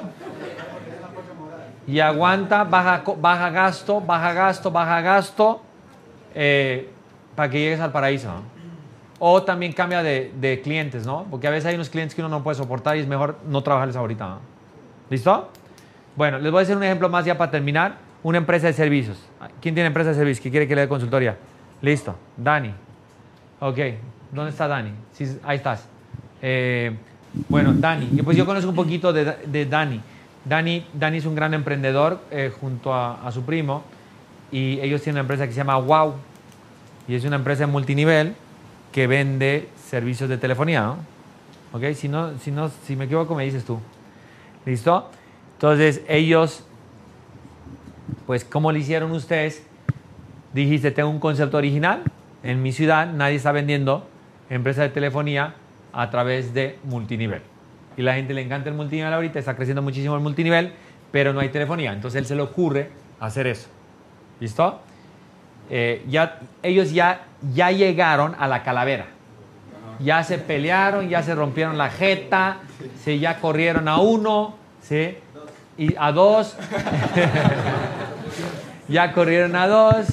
[1.86, 5.62] Y aguanta, baja, baja gasto, baja gasto, baja gasto,
[6.34, 6.90] eh,
[7.34, 8.30] para que llegues al paraíso.
[9.22, 11.26] O también cambia de, clientes, ¿no?
[11.30, 13.62] Porque a veces hay unos clientes que uno no puede soportar y es mejor no
[13.62, 14.26] trabajarles ahorita.
[14.26, 14.38] ¿no?
[15.10, 15.50] ¿Listo?
[16.16, 17.98] Bueno, les voy a hacer un ejemplo más ya para terminar.
[18.22, 19.18] Una empresa de servicios.
[19.60, 21.36] ¿Quién tiene empresa de servicios que quiere que le dé consultoría?
[21.82, 22.16] Listo.
[22.34, 22.72] Dani.
[23.60, 23.78] Ok.
[24.32, 24.92] ¿Dónde está Dani?
[25.12, 25.86] Sí, ahí estás.
[26.40, 26.96] Eh,
[27.50, 28.22] bueno, Dani.
[28.22, 30.00] Pues yo conozco un poquito de, de Dani.
[30.46, 30.86] Dani.
[30.94, 33.82] Dani es un gran emprendedor eh, junto a, a su primo
[34.50, 36.14] y ellos tienen una empresa que se llama Wow.
[37.06, 38.34] Y es una empresa multinivel
[38.92, 40.96] que vende servicios de telefonía, ¿no?
[41.72, 41.94] ¿Ok?
[41.94, 43.78] Si, no, si, no, si me equivoco, me dices tú.
[44.66, 45.10] ¿Listo?
[45.54, 46.64] Entonces, ellos,
[48.26, 49.64] pues, ¿cómo lo hicieron ustedes?
[50.52, 52.02] Dijiste, tengo un concepto original.
[52.42, 54.06] En mi ciudad nadie está vendiendo
[54.48, 55.54] empresa de telefonía
[55.92, 57.42] a través de multinivel.
[57.96, 60.72] Y la gente le encanta el multinivel ahorita, está creciendo muchísimo el multinivel,
[61.12, 61.92] pero no hay telefonía.
[61.92, 63.68] Entonces, él se le ocurre hacer eso.
[64.40, 64.80] ¿Listo?
[65.70, 67.22] Eh, ya, ellos ya,
[67.54, 69.06] ya llegaron a la calavera.
[70.00, 72.58] Ya se pelearon, ya se rompieron la jeta,
[73.04, 73.20] ¿sí?
[73.20, 75.16] ya corrieron a uno, ¿sí?
[75.78, 76.56] y a dos,
[78.88, 80.06] ya corrieron a dos.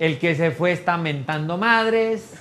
[0.00, 2.34] El que se fue está mentando madres,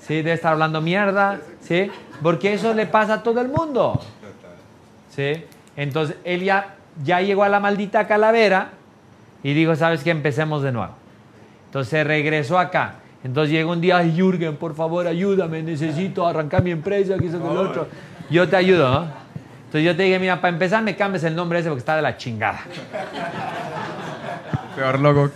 [0.00, 0.14] ¿sí?
[0.16, 1.90] debe estar hablando mierda, ¿sí?
[2.22, 4.00] porque eso le pasa a todo el mundo.
[5.14, 5.44] ¿sí?
[5.76, 8.70] Entonces él ya, ya llegó a la maldita calavera
[9.42, 10.10] y dijo, ¿sabes qué?
[10.10, 11.01] Empecemos de nuevo.
[11.72, 12.96] Entonces se regresó acá.
[13.24, 17.50] Entonces llega un día, ay, Jürgen, por favor, ayúdame, necesito arrancar mi empresa, que lo
[17.62, 17.88] otro.
[18.28, 19.06] Yo te ayudo, ¿no?
[19.64, 22.02] Entonces yo te dije, mira, para empezar me cambies el nombre ese porque está de
[22.02, 22.60] la chingada.
[24.76, 25.30] Peor logo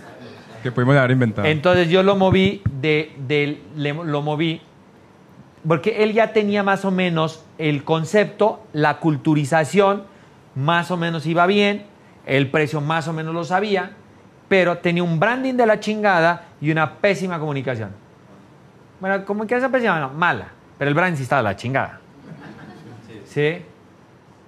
[0.61, 1.47] que pudimos haber inventado.
[1.47, 4.61] Entonces yo lo moví de, de- le- lo moví
[5.67, 10.03] porque él ya tenía más o menos el concepto, la culturización,
[10.53, 11.87] más o menos iba bien,
[12.27, 13.93] el precio más o menos lo sabía,
[14.47, 17.91] pero tenía un branding de la chingada y una pésima comunicación.
[18.99, 21.99] Bueno, comunicación pésima, no, mala, pero el branding sí estaba de la chingada.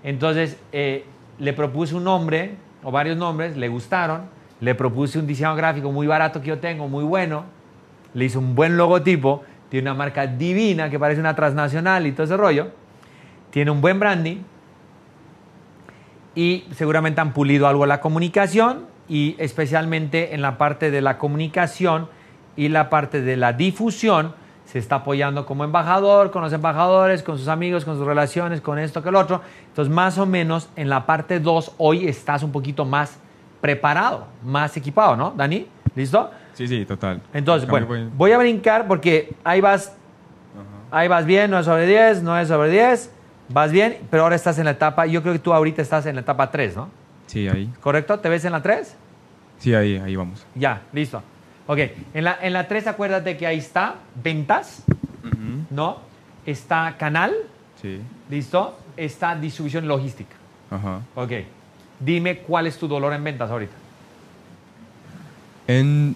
[0.04, 1.06] Entonces eh,
[1.38, 4.22] le propuse un nombre o varios nombres, le gustaron,
[4.62, 7.45] le propuse un diseño gráfico muy barato que yo tengo, muy bueno,
[8.14, 12.24] le hice un buen logotipo, tiene una marca divina que parece una transnacional y todo
[12.24, 12.72] ese rollo,
[13.52, 14.38] tiene un buen branding
[16.34, 22.07] y seguramente han pulido algo la comunicación y especialmente en la parte de la comunicación
[22.55, 24.34] y la parte de la difusión
[24.66, 28.78] se está apoyando como embajador, con los embajadores, con sus amigos, con sus relaciones, con
[28.78, 29.41] esto que el otro.
[29.70, 33.18] Entonces, más o menos en la parte 2 hoy estás un poquito más
[33.62, 35.68] preparado, más equipado, ¿no, Dani?
[35.95, 36.30] ¿Listo?
[36.53, 37.20] Sí, sí, total.
[37.34, 39.95] Entonces, Cambio bueno, fue- voy a brincar porque ahí vas,
[40.91, 43.12] ahí vas bien, no es sobre 10, no es sobre 10,
[43.49, 46.16] vas bien, pero ahora estás en la etapa, yo creo que tú ahorita estás en
[46.16, 46.89] la etapa 3, ¿no?
[47.30, 47.69] Sí, ahí.
[47.80, 48.17] ¿Correcto?
[48.19, 48.95] ¿Te ves en la 3?
[49.59, 50.43] Sí, ahí, ahí vamos.
[50.55, 51.21] Ya, listo.
[51.67, 51.77] Ok,
[52.15, 54.84] en la, en la 3 acuérdate que ahí está ventas,
[55.69, 55.97] ¿no?
[56.45, 57.34] Está canal,
[57.80, 58.01] Sí.
[58.32, 58.80] ¿listo?
[58.97, 60.36] Está distribución logística.
[60.71, 61.01] Ajá.
[61.13, 61.32] Ok,
[61.99, 63.75] dime cuál es tu dolor en ventas ahorita.
[65.67, 66.15] En,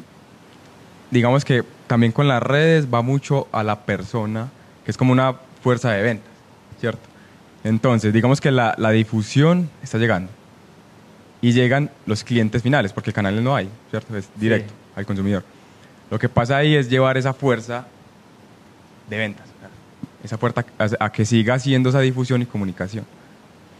[1.12, 4.50] digamos que también con las redes va mucho a la persona,
[4.84, 6.32] que es como una fuerza de ventas,
[6.80, 7.08] ¿cierto?
[7.64, 10.32] Entonces, digamos que la, la difusión está llegando.
[11.44, 14.16] Y llegan los clientes finales, porque canales no hay, ¿cierto?
[14.18, 15.44] Es directo al consumidor.
[16.10, 17.86] Lo que pasa ahí es llevar esa fuerza
[19.10, 19.46] de ventas,
[20.24, 23.06] esa fuerza a, a que siga haciendo esa difusión y comunicación.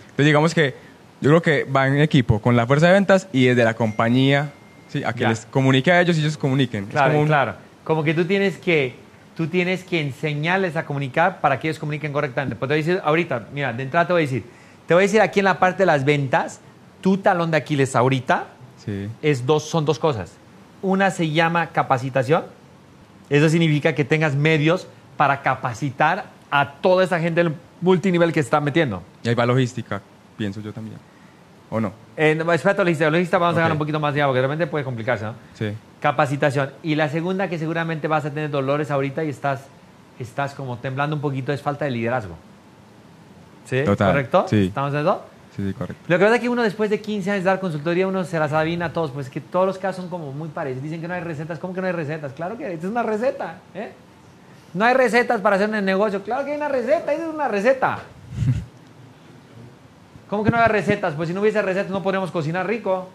[0.02, 0.76] Entonces digamos que
[1.22, 4.52] yo creo que va en equipo con la fuerza de ventas y desde la compañía,
[4.90, 5.02] ¿sí?
[5.06, 5.30] a que Ya.
[5.30, 6.88] les comunique a ellos y ellos comuniquen.
[6.88, 7.56] Claro, como un- claro.
[7.86, 8.96] Como que tú tienes que,
[9.38, 12.58] tú tienes que enseñarles a comunicar para que ellos comuniquen correctamente.
[12.58, 14.44] Pues te voy a decir ahorita, mira, de entrada te voy a decir,
[14.86, 16.60] te voy a decir aquí en la parte de las ventas,
[17.04, 18.46] tu talón de Aquiles ahorita
[18.84, 19.08] Sí.
[19.22, 20.32] es dos, son dos cosas.
[20.82, 22.44] Una se llama capacitación.
[23.30, 28.48] Eso significa que tengas medios para capacitar a toda esa gente del multinivel que se
[28.48, 29.02] está metiendo.
[29.24, 30.02] Y ahí va logística,
[30.38, 30.98] pienso yo también.
[31.70, 31.94] ¿O no?
[32.18, 33.10] Eh, no, espérate, logística.
[33.10, 35.34] Logística vamos a dejar un poquito más allá porque de repente puede complicarse, ¿no?
[35.54, 35.74] Sí.
[36.02, 36.72] Capacitación.
[36.84, 39.62] Y la segunda que seguramente vas a tener dolores ahorita y estás,
[40.20, 42.36] estás como temblando un poquito es falta de liderazgo.
[43.66, 43.84] ¿Sí?
[43.86, 44.46] Total, ¿Correcto?
[44.50, 44.66] sí.
[44.68, 45.22] ¿Estamos en eso?
[45.56, 46.04] Sí, sí, correcto.
[46.08, 48.40] Lo que pasa es que uno después de 15 años de dar consultoría, uno se
[48.40, 50.84] las adivina a todos, pues que todos los casos son como muy parecidos.
[50.84, 51.60] Dicen que no hay recetas.
[51.60, 52.34] ¿Cómo que no hay recetas?
[52.34, 53.60] Claro que es una receta.
[53.76, 53.92] ¿eh?
[54.74, 56.24] No hay recetas para hacer un negocio.
[56.24, 58.00] Claro que hay una receta, eso es una receta.
[60.30, 61.14] ¿Cómo que no hay recetas?
[61.14, 63.10] Pues si no hubiese recetas no podríamos cocinar rico.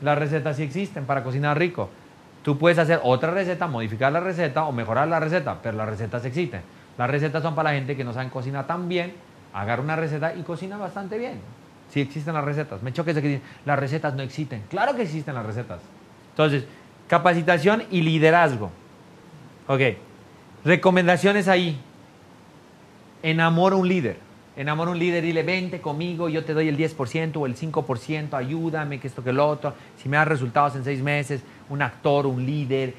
[0.00, 1.88] Las recetas sí existen para cocinar rico.
[2.42, 6.24] Tú puedes hacer otra receta, modificar la receta o mejorar la receta, pero las recetas
[6.24, 6.62] existen.
[6.98, 9.14] Las recetas son para la gente que no saben cocinar tan bien,
[9.52, 11.40] agarra una receta y cocina bastante bien.
[11.90, 12.82] Sí existen las recetas.
[12.82, 14.62] Me choca eso que dicen, las recetas no existen.
[14.70, 15.80] Claro que existen las recetas.
[16.30, 16.64] Entonces,
[17.06, 18.70] capacitación y liderazgo.
[19.68, 19.80] Ok.
[20.64, 21.78] Recomendaciones ahí.
[23.22, 24.16] Enamora un líder.
[24.56, 29.00] Enamora un líder, dile, vente conmigo, yo te doy el 10% o el 5%, ayúdame,
[29.00, 29.74] que esto, que lo otro.
[29.96, 32.94] Si me das resultados en seis meses, un actor, un líder.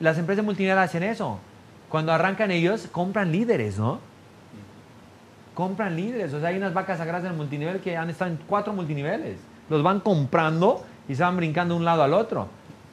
[0.00, 1.40] Las empresas multinivel hacen eso.
[1.88, 4.00] Cuando arrancan ellos, compran líderes, ¿no?
[5.54, 6.32] Compran líderes.
[6.34, 9.38] O sea, hay unas vacas sagradas en el multinivel que han estado en cuatro multiniveles.
[9.70, 12.48] Los van comprando y se van brincando de un lado al otro.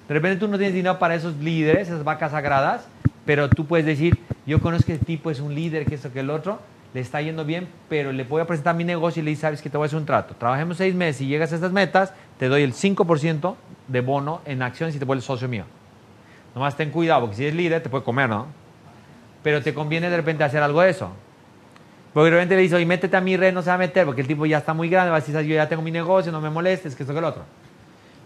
[0.07, 2.88] De repente tú no tienes dinero para esos líderes, esas vacas sagradas,
[3.26, 6.20] pero tú puedes decir, yo conozco que este tipo es un líder, que esto, que
[6.20, 6.59] el otro,
[6.93, 9.62] le está yendo bien, pero le voy a presentar mi negocio y le dices, sabes
[9.62, 10.36] que te voy a hacer un trato.
[10.36, 13.55] Trabajemos seis meses y llegas a estas metas, te doy el 5%
[13.88, 15.64] de bono en acciones y te vuelves socio mío.
[16.53, 18.47] Nomás ten cuidado, porque si eres líder te puede comer, ¿no?
[19.43, 21.12] Pero te conviene de repente hacer algo de eso.
[22.14, 24.05] Porque de repente le dices, oye, métete a mi red, no se va a meter,
[24.05, 26.32] porque el tipo ya está muy grande, va a decir, yo ya tengo mi negocio,
[26.32, 27.43] no me molestes, que esto, que el otro.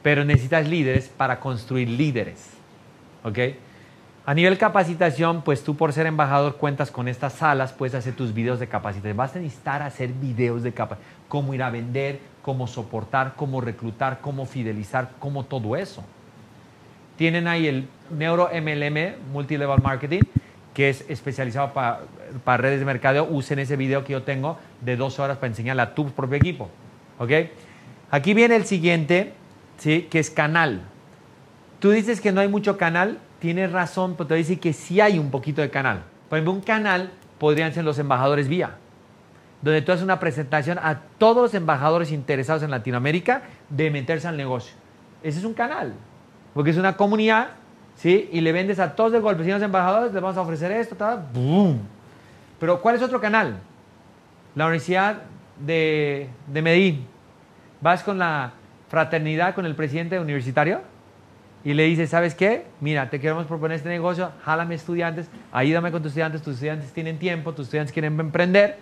[0.02, 2.50] Pero necesitas líderes para construir líderes.
[3.24, 3.40] ¿Ok?
[4.28, 8.34] A nivel capacitación, pues tú por ser embajador cuentas con estas salas, puedes hacer tus
[8.34, 9.16] videos de capacitación.
[9.16, 11.16] Vas a necesitar hacer videos de capacitación.
[11.28, 16.04] Cómo ir a vender, cómo soportar, cómo reclutar, cómo fidelizar, cómo todo eso.
[17.18, 20.22] Tienen ahí el Neuro MLM, Multilevel Marketing,
[20.76, 22.02] que es especializado para,
[22.44, 23.28] para redes de mercadeo.
[23.28, 26.70] Usen ese video que yo tengo de dos horas para enseñarle a tu propio equipo.
[27.18, 27.32] ¿Ok?
[28.12, 29.34] Aquí viene el siguiente,
[29.78, 30.08] ¿sí?
[30.12, 30.84] que es canal.
[31.80, 34.74] Tú dices que no hay mucho canal, tienes razón, pero te voy a decir que
[34.74, 36.04] sí hay un poquito de canal.
[36.30, 38.76] Por ejemplo, un canal podrían ser los embajadores vía,
[39.62, 44.36] donde tú haces una presentación a todos los embajadores interesados en Latinoamérica de meterse al
[44.36, 44.76] negocio.
[45.24, 45.94] Ese es un canal,
[46.54, 47.50] porque es una comunidad,
[47.96, 48.30] ¿sí?
[48.32, 49.44] Y le vendes a todos de golpe.
[49.44, 51.80] Si los embajadores les vamos a ofrecer esto, tal, ¡boom!
[52.60, 53.58] Pero ¿cuál es otro canal?
[54.56, 55.24] La Universidad
[55.60, 57.08] de, de Medellín.
[57.82, 58.54] Vas con la
[58.90, 60.82] fraternidad con el presidente universitario
[61.64, 62.66] y le dices, ¿sabes qué?
[62.80, 67.18] Mira, te queremos proponer este negocio, jálame estudiantes, ayúdame con tus estudiantes, tus estudiantes tienen
[67.18, 68.78] tiempo, tus estudiantes quieren emprender,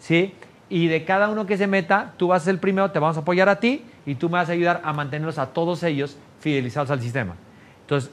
[0.00, 0.34] ¿sí?
[0.68, 3.16] Y de cada uno que se meta, tú vas a ser el primero, te vamos
[3.16, 6.18] a apoyar a ti y tú me vas a ayudar a mantenerlos a todos ellos
[6.40, 7.36] fidelizados al sistema.
[7.86, 8.10] Entonces,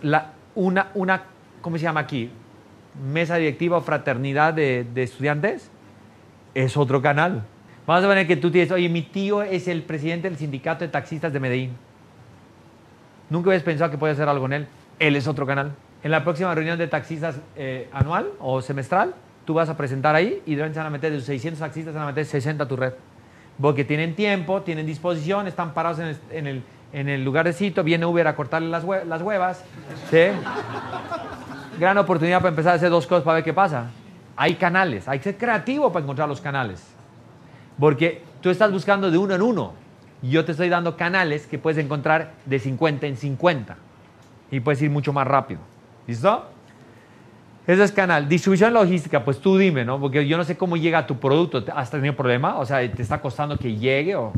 [0.54, 1.24] una, una,
[1.62, 2.30] ¿cómo se llama aquí?
[3.04, 5.72] Mesa directiva o fraternidad de, de estudiantes
[6.54, 7.44] es otro canal.
[7.88, 10.90] Vamos a poner que tú tienes, oye, mi tío es el presidente del sindicato de
[10.90, 11.72] taxistas de Medellín.
[13.32, 14.68] Nunca hubieras pensado que puede hacer algo con él.
[15.00, 15.74] Él es otro canal.
[16.04, 20.42] En la próxima reunión de taxistas eh, anual o semestral, tú vas a presentar ahí
[20.46, 22.76] y van a meter de sus 600 taxistas, se van a meter 60 a tu
[22.76, 22.94] red.
[23.60, 26.64] Porque tienen tiempo, tienen disposición, están parados en en el,
[26.94, 29.64] en el lugar de sitio, viene Uber a cortarle las, hue- las huevas.
[30.10, 30.18] ¿sí?
[31.80, 33.88] Gran oportunidad para empezar a hacer dos cosas para ver qué pasa.
[34.36, 36.84] Hay canales, hay que ser creativo para encontrar los canales.
[37.80, 39.74] Porque tú estás buscando de uno en uno.
[40.22, 43.76] Y yo te estoy dando canales que puedes encontrar de 50 en 50.
[44.52, 45.60] Y puedes ir mucho más rápido.
[46.08, 46.46] ¿Listo?
[47.66, 48.28] Ese es canal.
[48.30, 50.00] Distribución logística, pues tú dime, ¿no?
[50.00, 51.64] Porque yo no sé cómo llega tu producto.
[51.76, 52.58] ¿Has tenido problema?
[52.58, 54.32] O sea, ¿te está costando que llegue o...?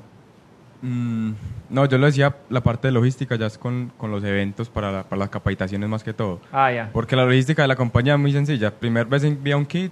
[0.81, 1.31] Mm,
[1.69, 4.91] no, yo lo decía, la parte de logística ya es con, con los eventos para,
[4.91, 6.41] la- para las capacitaciones más que todo.
[6.51, 6.89] Ah, ya.
[6.93, 8.71] Porque la logística de la compañía es muy sencilla.
[8.71, 9.91] Primera vez envía un kit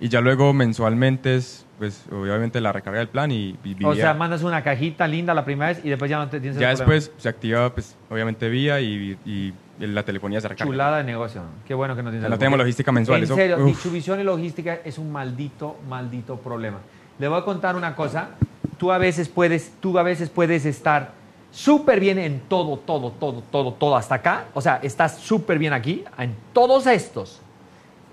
[0.00, 3.84] y ya luego mensualmente es pues obviamente la recarga del plan y, y.
[3.84, 6.58] O sea, mandas una cajita linda la primera vez y después ya no te tienes
[6.58, 9.52] ya el después se activa, pues obviamente vía y, y
[9.86, 10.70] la telefonía se recarga.
[10.72, 11.42] Chulada de negocio.
[11.66, 13.66] Qué bueno que no tienes no tenemos logística mensual, En eso- serio, uf.
[13.66, 16.78] distribución y logística es un maldito, maldito problema.
[17.18, 18.30] Le voy a contar una cosa.
[18.78, 21.12] Tú a veces puedes, tú a veces puedes estar
[21.50, 24.44] súper bien en todo, todo, todo, todo, todo hasta acá.
[24.54, 27.40] O sea, estás súper bien aquí, en todos estos.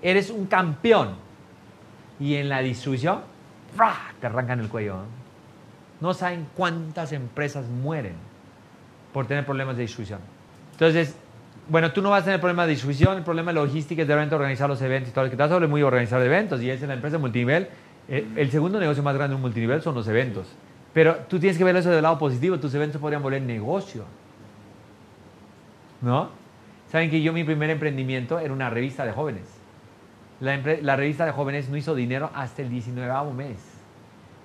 [0.00, 1.22] Eres un campeón.
[2.20, 3.20] Y en la distribución,
[3.76, 3.94] ¡fra!
[4.20, 4.98] te arrancan el cuello.
[6.00, 6.14] ¿no?
[6.14, 8.14] Saben cuántas empresas mueren
[9.12, 10.20] por tener problemas de distribución.
[10.72, 11.14] Entonces,
[11.68, 14.14] bueno, tú no vas a tener problema de distribución, el problema de logística es de
[14.14, 15.24] organizar los eventos y todo.
[15.24, 17.68] El que te volver muy organizar eventos y es en la empresa multinivel.
[18.08, 20.46] Eh, el segundo negocio más grande de un multinivel son los eventos.
[20.92, 22.58] Pero tú tienes que ver eso del lado positivo.
[22.58, 24.04] Tus eventos podrían volver negocio.
[26.00, 26.28] ¿No?
[26.90, 29.42] Saben que yo mi primer emprendimiento era una revista de jóvenes.
[30.40, 33.56] La, revista de jóvenes no hizo dinero hasta el 19 mes.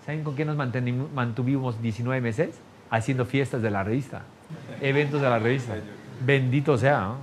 [0.06, 2.60] ¿Saben con qué nos mantuvimos 19 meses?
[2.90, 4.24] Haciendo fiestas de la revista,
[4.82, 5.76] eventos de la revista.
[6.26, 7.02] Bendito sea.
[7.02, 7.16] ¿no?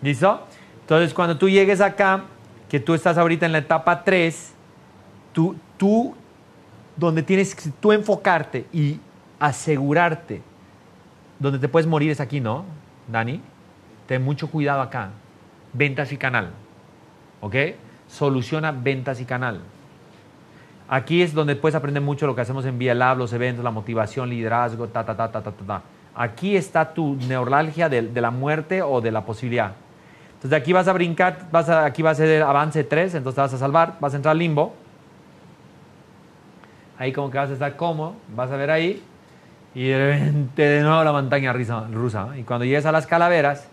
[0.00, 0.46] ¿Listo?
[0.82, 2.24] Entonces, cuando tú llegues acá,
[2.70, 4.54] que tú estás ahorita en la etapa 3,
[5.38, 6.16] tú, tú
[6.96, 8.98] donde tienes que tú enfocarte y
[9.38, 10.42] asegurarte,
[11.38, 12.64] donde te puedes morir es aquí, ¿no,
[13.06, 13.40] Dani?
[14.08, 15.10] Ten mucho cuidado acá.
[15.72, 16.50] Ventas y canal.
[17.40, 17.54] ¿Ok?
[18.08, 19.60] Soluciona ventas y canal.
[20.88, 23.70] Aquí es donde puedes aprender mucho lo que hacemos en Vía Lab, los eventos, la
[23.70, 25.82] motivación, liderazgo, ta, ta, ta, ta, ta, ta, ta.
[26.16, 29.74] Aquí está tu neuralgia de, la muerte o de la posibilidad.
[30.30, 33.36] Entonces de aquí vas a brincar, vas a, aquí va a ser avance 3, entonces
[33.36, 34.74] te vas a salvar, vas a entrar al limbo.
[36.98, 39.02] Ahí como que vas a estar cómodo, vas a ver ahí.
[39.74, 42.36] Y de repente de nuevo la montaña rusa.
[42.36, 43.68] Y cuando llegues a las calaveras,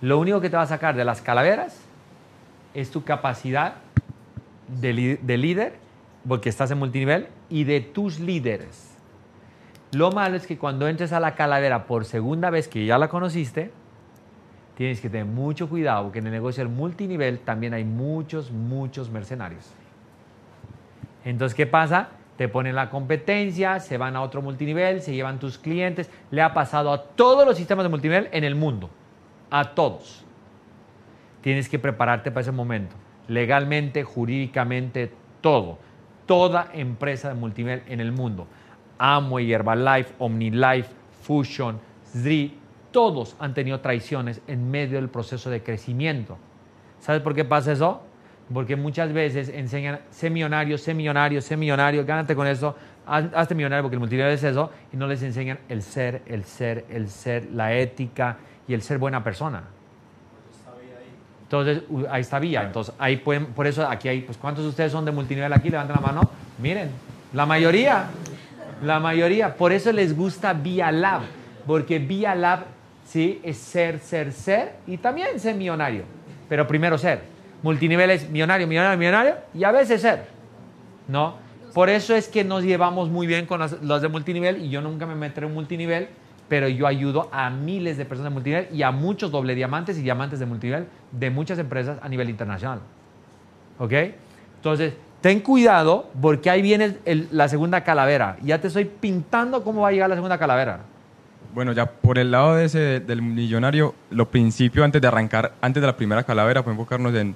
[0.00, 1.78] lo único que te va a sacar de las calaveras
[2.74, 3.74] es tu capacidad
[4.68, 5.74] de, de líder,
[6.26, 8.96] porque estás en multinivel, y de tus líderes.
[9.92, 13.08] Lo malo es que cuando entres a la calavera por segunda vez que ya la
[13.08, 13.70] conociste,
[14.76, 19.10] tienes que tener mucho cuidado, porque en el negocio del multinivel también hay muchos, muchos
[19.10, 19.72] mercenarios.
[21.24, 22.08] Entonces, ¿qué pasa?
[22.36, 26.10] Te ponen la competencia, se van a otro multinivel, se llevan tus clientes.
[26.30, 28.90] Le ha pasado a todos los sistemas de multinivel en el mundo.
[29.50, 30.24] A todos.
[31.40, 32.96] Tienes que prepararte para ese momento.
[33.28, 35.78] Legalmente, jurídicamente, todo.
[36.26, 38.46] Toda empresa de multinivel en el mundo.
[38.98, 40.90] Amway, Herbalife, OmniLife,
[41.22, 42.58] Fusion, Zri,
[42.90, 46.38] todos han tenido traiciones en medio del proceso de crecimiento.
[47.00, 48.02] ¿Sabes por qué pasa eso?
[48.52, 52.76] Porque muchas veces enseñan, sé millonario, sé millonario, sé millonario, gánate con eso,
[53.06, 56.44] haz- hazte millonario porque el multinivel es eso, y no les enseñan el ser, el
[56.44, 58.36] ser, el ser, la ética
[58.68, 59.64] y el ser buena persona.
[61.42, 62.62] Entonces, ahí está vía.
[62.64, 65.70] Entonces, ahí pueden, por eso aquí hay, pues, ¿cuántos de ustedes son de multinivel aquí?
[65.70, 66.30] Levanten la mano.
[66.58, 66.90] Miren,
[67.32, 68.06] la mayoría,
[68.82, 69.54] la mayoría.
[69.54, 71.22] Por eso les gusta Vía Lab,
[71.66, 72.60] porque Vía Lab,
[73.06, 76.02] sí, es ser, ser, ser y también ser millonario.
[76.48, 77.35] Pero primero ser.
[77.62, 80.26] Multinivel es millonario, millonario, millonario y a veces ser.
[81.08, 81.34] ¿No?
[81.74, 85.06] Por eso es que nos llevamos muy bien con los, de multinivel y yo nunca
[85.06, 86.08] me meteré en multinivel,
[86.48, 90.02] pero yo ayudo a miles de personas de multinivel y a muchos doble diamantes y
[90.02, 92.80] diamantes de multinivel de muchas empresas a nivel internacional.
[93.78, 93.92] ¿Ok?
[94.56, 98.36] Entonces, ten cuidado porque ahí viene el- la segunda calavera.
[98.42, 100.80] Ya te estoy pintando cómo va a llegar la segunda calavera.
[101.56, 105.80] Bueno, ya por el lado de ese del millonario, lo principio antes de arrancar, antes
[105.80, 107.34] de la primera calavera, fue enfocarnos en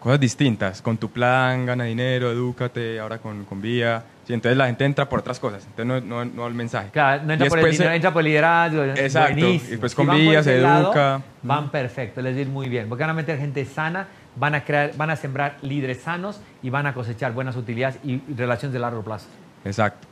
[0.00, 0.82] cosas distintas.
[0.82, 4.02] Con tu plan, gana dinero, edúcate, ahora con, con vía.
[4.26, 6.90] Sí, entonces la gente entra por otras cosas, entonces no, no, no el mensaje.
[6.90, 8.82] Claro, no entra por el después dinero, se- entra por el liderazgo.
[8.82, 9.74] Exacto, buenísimo.
[9.74, 11.22] y pues con ese se lado, educa.
[11.44, 12.88] Van perfecto, les va a ir muy bien.
[12.88, 16.70] Porque van a meter gente sana, van a, crear, van a sembrar líderes sanos y
[16.70, 19.28] van a cosechar buenas utilidades y y relaciones de largo plazo.
[19.64, 20.08] Exacto.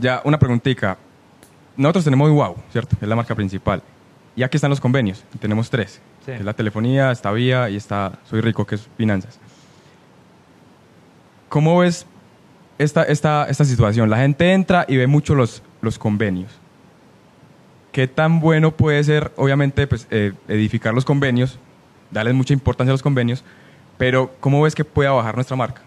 [0.00, 0.98] Ya, una preguntita.
[1.78, 2.96] Nosotros tenemos Wow, ¿cierto?
[3.00, 3.82] Es la marca principal.
[4.36, 5.24] Y aquí están los convenios.
[5.40, 6.02] Tenemos tres.
[6.26, 6.32] Sí.
[6.32, 9.38] que es la telefonía, está Vía y está Soy Rico, que es finanzas.
[11.48, 12.04] ¿Cómo ves
[12.78, 14.10] esta, esta, esta situación?
[14.10, 16.50] La gente entra y ve mucho los, los convenios.
[17.92, 21.58] ¿Qué tan bueno puede ser, obviamente, pues, eh, edificar los convenios,
[22.10, 23.44] darles mucha importancia a los convenios,
[23.96, 25.82] pero ¿cómo ves que pueda bajar nuestra marca?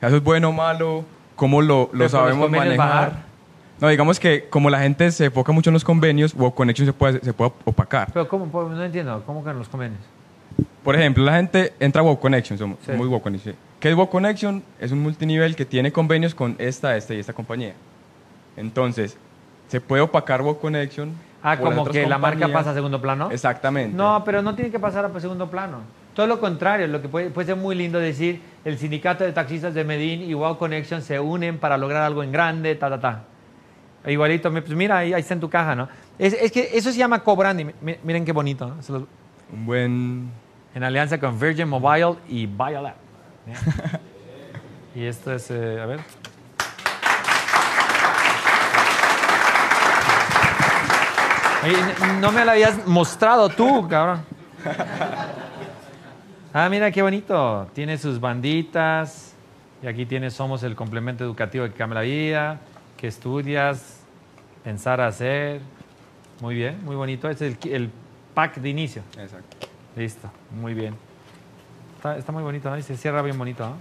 [0.00, 1.04] ¿Eso es bueno o malo?
[1.36, 2.76] ¿Cómo lo, lo sabemos manejar?
[2.76, 3.29] bajar.
[3.80, 6.92] No, digamos que como la gente se enfoca mucho en los convenios, Wow Connection se
[6.92, 8.08] puede, se puede opacar.
[8.12, 8.46] Pero ¿cómo?
[8.46, 10.00] Pues, No entiendo, ¿cómo que en los convenios?
[10.84, 12.92] Por ejemplo, la gente entra a Wow Connection, somos Sí.
[12.92, 13.54] muy Wow Connection.
[13.78, 14.62] ¿Qué es Wow Connection?
[14.78, 17.74] Es un multinivel que tiene convenios con esta, esta y esta compañía.
[18.56, 19.16] Entonces,
[19.68, 21.12] se puede opacar Wow Connection.
[21.42, 23.30] Ah, como que la marca pasa a segundo plano.
[23.30, 23.96] Exactamente.
[23.96, 25.78] No, pero no tiene que pasar a segundo plano.
[26.14, 29.72] todo lo contrario, lo que puede, puede ser muy lindo decir, el sindicato de taxistas
[29.72, 33.22] de Medellín y Wow Connection se unen para lograr algo en grande, ta, ta, ta.
[34.06, 35.88] Igualito, pues mira, ahí, ahí está en tu caja, ¿no?
[36.18, 37.72] Es, es que eso se llama co-branding.
[37.82, 38.76] Mi- Miren qué bonito, ¿no?
[38.76, 38.88] Los-
[39.52, 40.30] Un buen...
[40.74, 42.94] en alianza con Virgin Mobile y Biolab.
[44.94, 46.00] y esto es, eh, a ver.
[52.20, 54.22] No me lo habías mostrado tú, cabrón.
[56.52, 57.68] Ah, mira qué bonito.
[57.74, 59.34] Tiene sus banditas.
[59.82, 62.58] Y aquí tiene Somos el complemento educativo que cambia la vida.
[63.00, 64.00] Que estudias,
[64.62, 65.62] pensar hacer.
[66.42, 67.30] Muy bien, muy bonito.
[67.30, 67.90] Es el, el
[68.34, 69.02] pack de inicio.
[69.18, 69.56] Exacto.
[69.96, 70.94] Listo, muy bien.
[71.96, 72.76] Está, está muy bonito, ¿no?
[72.76, 73.76] Y se cierra bien bonito, ¿no?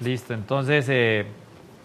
[0.00, 1.26] Listo, entonces, eh,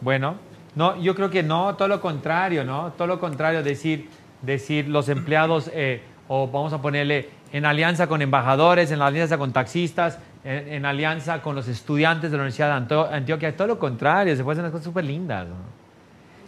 [0.02, 0.36] bueno,
[0.76, 2.92] no, yo creo que no, todo lo contrario, ¿no?
[2.94, 4.10] Todo lo contrario, decir,
[4.42, 9.54] decir los empleados, eh, o vamos a ponerle en alianza con embajadores, en alianza con
[9.54, 14.36] taxistas, en, en alianza con los estudiantes de la Universidad de Antioquia, todo lo contrario,
[14.36, 15.81] se pueden hacer unas cosas súper lindas, ¿no?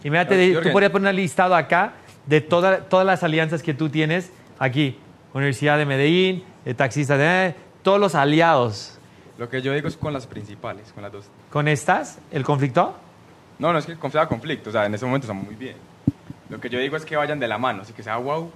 [0.04, 1.94] Y mírate, de- tú podrías poner un listado acá
[2.26, 4.98] de toda- todas las alianzas que tú tienes aquí.
[5.32, 7.54] Universidad de Medellín, eh, taxistas de...
[7.82, 8.98] todos los aliados.
[9.36, 11.26] Lo que yo digo es con las principales, con las dos.
[11.50, 12.18] ¿Con estas?
[12.30, 12.94] ¿El conflicto?
[13.58, 15.76] No, no es que sea conflicto, o sea, en ese momento estamos muy bien.
[16.48, 18.50] Lo que yo digo es que vayan de la mano, así que sea wow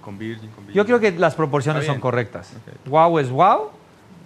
[0.00, 0.74] con Virgin, con Virgin.
[0.74, 2.52] Yo creo que las proporciones son correctas.
[2.56, 2.86] Ok.
[2.88, 3.70] Wow es wow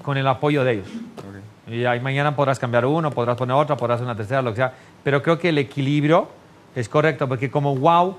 [0.02, 0.88] con el apoyo de ellos.
[1.18, 1.72] Ok.
[1.72, 4.74] Y ahí mañana podrás cambiar uno, podrás poner otra, podrás una tercera, lo que sea.
[5.04, 6.28] Pero creo que el equilibrio
[6.74, 8.16] es correcto, porque como wow,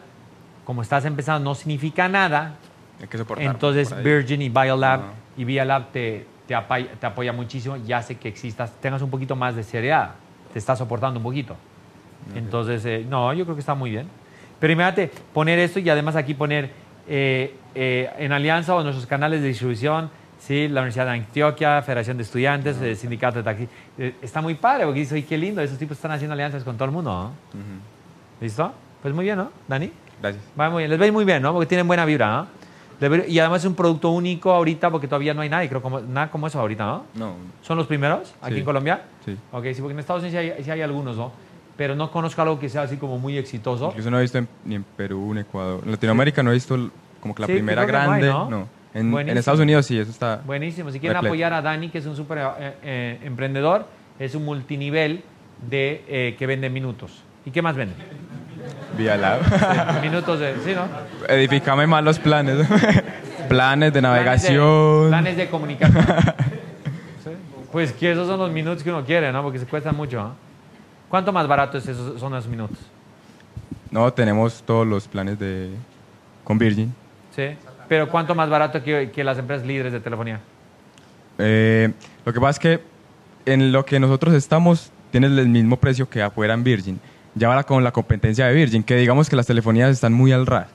[0.66, 2.56] como estás empezando, no significa nada.
[3.02, 3.46] Hay que soportar.
[3.46, 4.04] Entonces.
[4.04, 5.02] Virgin y Biolab
[5.38, 9.36] y Biolab te, te, apay- te apoya muchísimo y hace que existas, tengas un poquito
[9.36, 10.12] más de seriedad.
[10.52, 11.56] Te está soportando un poquito.
[12.36, 14.08] Entonces, eh, no, yo creo que está muy bien.
[14.60, 16.70] Pero imagínate poner esto y además aquí poner
[17.10, 20.10] eh, eh, en alianza o nuestros canales de distribución,
[20.40, 20.70] ¿sí?
[20.70, 23.68] la Universidad de Antioquia, Federación de Estudiantes, Sindicato de Taxi.
[23.98, 26.86] Eh, está muy padre porque dice, qué lindo, esos tipos están haciendo alianzas con todo
[26.86, 27.12] el mundo.
[27.12, 27.26] ¿no?
[27.60, 28.42] Ujú.
[28.42, 28.72] ¿Listo?
[29.02, 29.92] Pues muy bien, ¿no, Dani?
[30.22, 30.44] Gracias.
[30.60, 31.54] Va muy bien, les veis muy bien, ¿no?
[31.54, 32.48] Porque tienen buena vibra, ¿no?
[33.28, 36.32] Y además es un producto único ahorita porque todavía no hay nadie, creo, como, nada
[36.32, 37.04] como eso ahorita, ¿no?
[37.16, 38.60] No, ¿Son los primeros aquí Sí.
[38.60, 39.02] en Colombia?
[39.26, 39.38] sí.
[39.52, 41.32] Ok, sí, porque en Estados Unidos sí hay, sí hay algunos, ¿no?
[41.76, 43.88] Pero no conozco algo que sea así como muy exitoso.
[43.90, 45.82] Incluso no he visto en- ni en Perú, en Ecuador.
[45.84, 46.78] En Latinoamérica no he visto
[47.20, 48.28] como que la Sí, primera que no hay, grande.
[48.28, 48.50] ¿no?
[48.50, 48.68] no.
[48.94, 49.38] En, en.
[49.38, 50.42] Estados Unidos sí, eso está.
[50.46, 50.92] Buenísimo.
[50.92, 51.32] Si quieren Repleto.
[51.34, 53.88] apoyar a Dani, que es un súper eh, eh, emprendedor,
[54.20, 55.24] es un multinivel
[55.70, 57.24] de, eh, que vende minutos.
[57.46, 57.96] ¿Y qué más vende?
[58.98, 59.42] Vía Lab.
[60.02, 60.56] minutos de...
[60.64, 60.88] Sí, ¿no?
[61.28, 62.68] Edifícame más los planes.
[62.68, 62.72] planes
[63.38, 65.08] de Planes de- navegación.
[65.10, 66.06] Planes de, comunicación.
[67.24, 67.30] Sí.
[67.72, 69.42] Pues que esos son los minutos que uno quiere, ¿no?
[69.44, 70.36] Porque se cuestan mucho, ¿no?
[71.10, 72.78] ¿Cuánto más barato es esos, son esos minutos?
[73.92, 75.70] No, tenemos todos los planes de
[76.44, 76.94] con Virgin.
[77.36, 77.44] Sí.
[77.94, 80.40] Pero ¿cuánto más barato que, que las empresas líderes de telefonía?
[81.38, 81.92] Eh,
[82.26, 82.84] lo que pasa es que
[83.46, 87.00] en lo que nosotros estamos tiene el mismo precio que afuera en Virgin.
[87.36, 90.48] Ya ahora con la competencia de Virgin, que digamos que las telefonías están muy al
[90.48, 90.66] ras.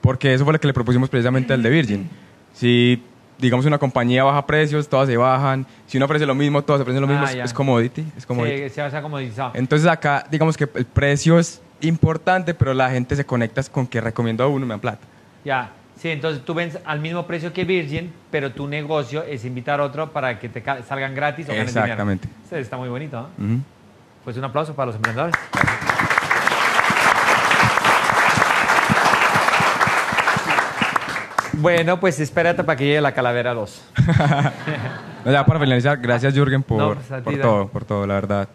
[0.00, 2.08] Porque eso fue lo que le propusimos precisamente al de Virgin.
[2.52, 3.02] Si,
[3.38, 5.66] digamos, una compañía baja precios, todas se bajan.
[5.88, 7.24] Si uno ofrece lo mismo, todas ofrecen lo mismo.
[7.26, 8.04] Ah, es- es commodity.
[8.16, 8.68] Es commodity.
[8.68, 9.50] Sí, se ha comodizado.
[9.54, 14.00] Entonces acá, digamos que el precio es importante, pero la gente se conecta con que
[14.00, 15.00] recomiendo a uno y me dan plata.
[15.44, 19.80] Ya, sí, entonces tú vendes al mismo precio que Virgin, pero tu negocio es invitar
[19.80, 21.86] a otro para que te salgan gratis o ganes dinero.
[21.86, 22.28] Exactamente.
[22.48, 23.44] Sí, está muy bonito, ¿no?
[23.44, 23.62] Ujú.
[24.24, 25.34] Pues un aplauso para los emprendedores.
[31.60, 33.82] Bueno, pues espérate para que llegue la calavera 2.
[35.24, 38.48] No, ya para finalizar, gracias Jürgen por, No, pues, por todo, por todo, la verdad.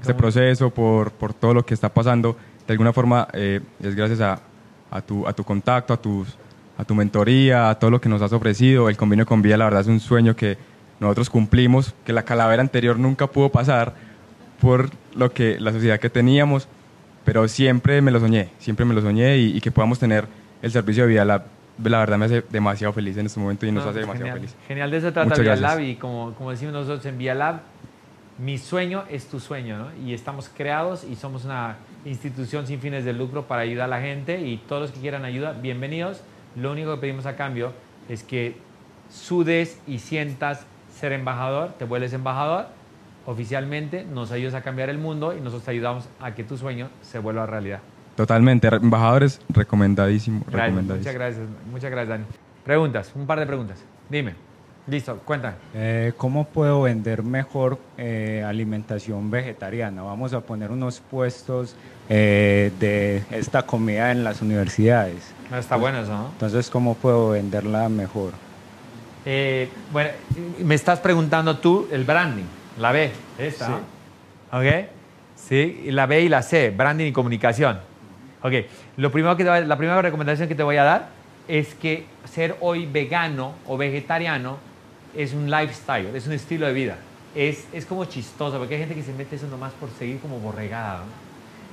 [0.00, 2.36] Este proceso, por, por todo lo que está pasando.
[2.66, 4.38] De alguna forma eh, es gracias a,
[4.90, 6.36] a, tu, a tu contacto, a, tus,
[6.76, 8.88] a tu mentoría, a todo lo que nos has ofrecido.
[8.88, 10.56] El convenio con Vía, la verdad, es un sueño que
[11.00, 13.94] nosotros cumplimos, que la calavera anterior nunca pudo pasar
[14.60, 16.68] por lo que la sociedad que teníamos,
[17.24, 20.26] pero siempre me lo soñé, siempre me lo soñé y, y que podamos tener
[20.62, 21.44] el servicio de Vía, la,
[21.82, 24.38] la verdad me hace demasiado feliz en este momento y nos No, hace demasiado genial.
[24.40, 24.56] feliz.
[24.68, 25.70] Genial, de eso trata Muchas Vía gracias.
[25.78, 27.60] Lab y como, como decimos nosotros en Vía Lab,
[28.38, 29.88] mi sueño es tu sueño, ¿no?
[30.04, 34.00] Y estamos creados y somos una institución sin fines de lucro para ayudar a la
[34.00, 36.22] gente y todos los que quieran ayuda, bienvenidos.
[36.56, 37.72] Lo único que pedimos a cambio
[38.08, 38.56] es que
[39.10, 42.66] sudes y sientas ser embajador, te vuelves embajador
[43.26, 46.88] oficialmente, nos ayudas a cambiar el mundo y nosotros te ayudamos a que tu sueño
[47.02, 47.80] se vuelva realidad.
[48.16, 50.98] Totalmente, re- embajadores, recomendadísimo, Gracias, recomendadísimo.
[50.98, 52.24] muchas gracias, muchas gracias, Dani.
[52.64, 53.82] Preguntas, un par de preguntas.
[54.08, 54.34] Dime.
[54.86, 55.54] Listo, cuenta.
[55.74, 60.02] Eh, ¿Cómo puedo vender mejor eh, alimentación vegetariana?
[60.02, 61.74] Vamos a poner unos puestos
[62.10, 65.32] eh, de esta comida en las universidades.
[65.56, 66.28] Está bueno eso, ¿no?
[66.32, 68.32] Entonces, ¿cómo puedo venderla mejor?
[69.24, 70.10] Eh, bueno,
[70.62, 72.44] me estás preguntando tú el branding,
[72.78, 73.66] la B, esta.
[73.68, 73.72] Sí.
[74.52, 74.86] ¿Ok?
[75.34, 77.78] Sí, la B y la C, branding y comunicación.
[78.42, 78.52] Ok,
[78.98, 81.08] lo primero que te voy- la primera recomendación que te voy a dar
[81.48, 84.58] es que ser hoy vegano o vegetariano
[85.16, 86.96] es un lifestyle, es un estilo de vida.
[87.34, 90.38] Es, es como chistoso, porque hay gente que se mete eso nomás por seguir como
[90.38, 91.24] borregada, ¿no?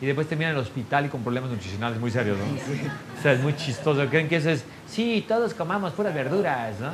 [0.01, 2.45] Y después termina en el hospital y con problemas nutricionales muy serios, ¿no?
[2.45, 4.07] O sea, es muy chistoso.
[4.09, 6.93] Creen que eso es, sí, todos comamos puras verduras, ¿no?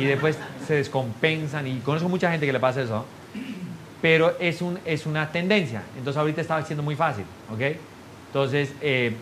[0.00, 3.04] Y después se descompensan y conozco mucha gente que le pasa eso
[4.00, 5.82] pero es, un, es una tendencia.
[5.96, 7.76] Entonces ahorita está siendo muy fácil, ¿ok?
[8.28, 9.12] Entonces eh,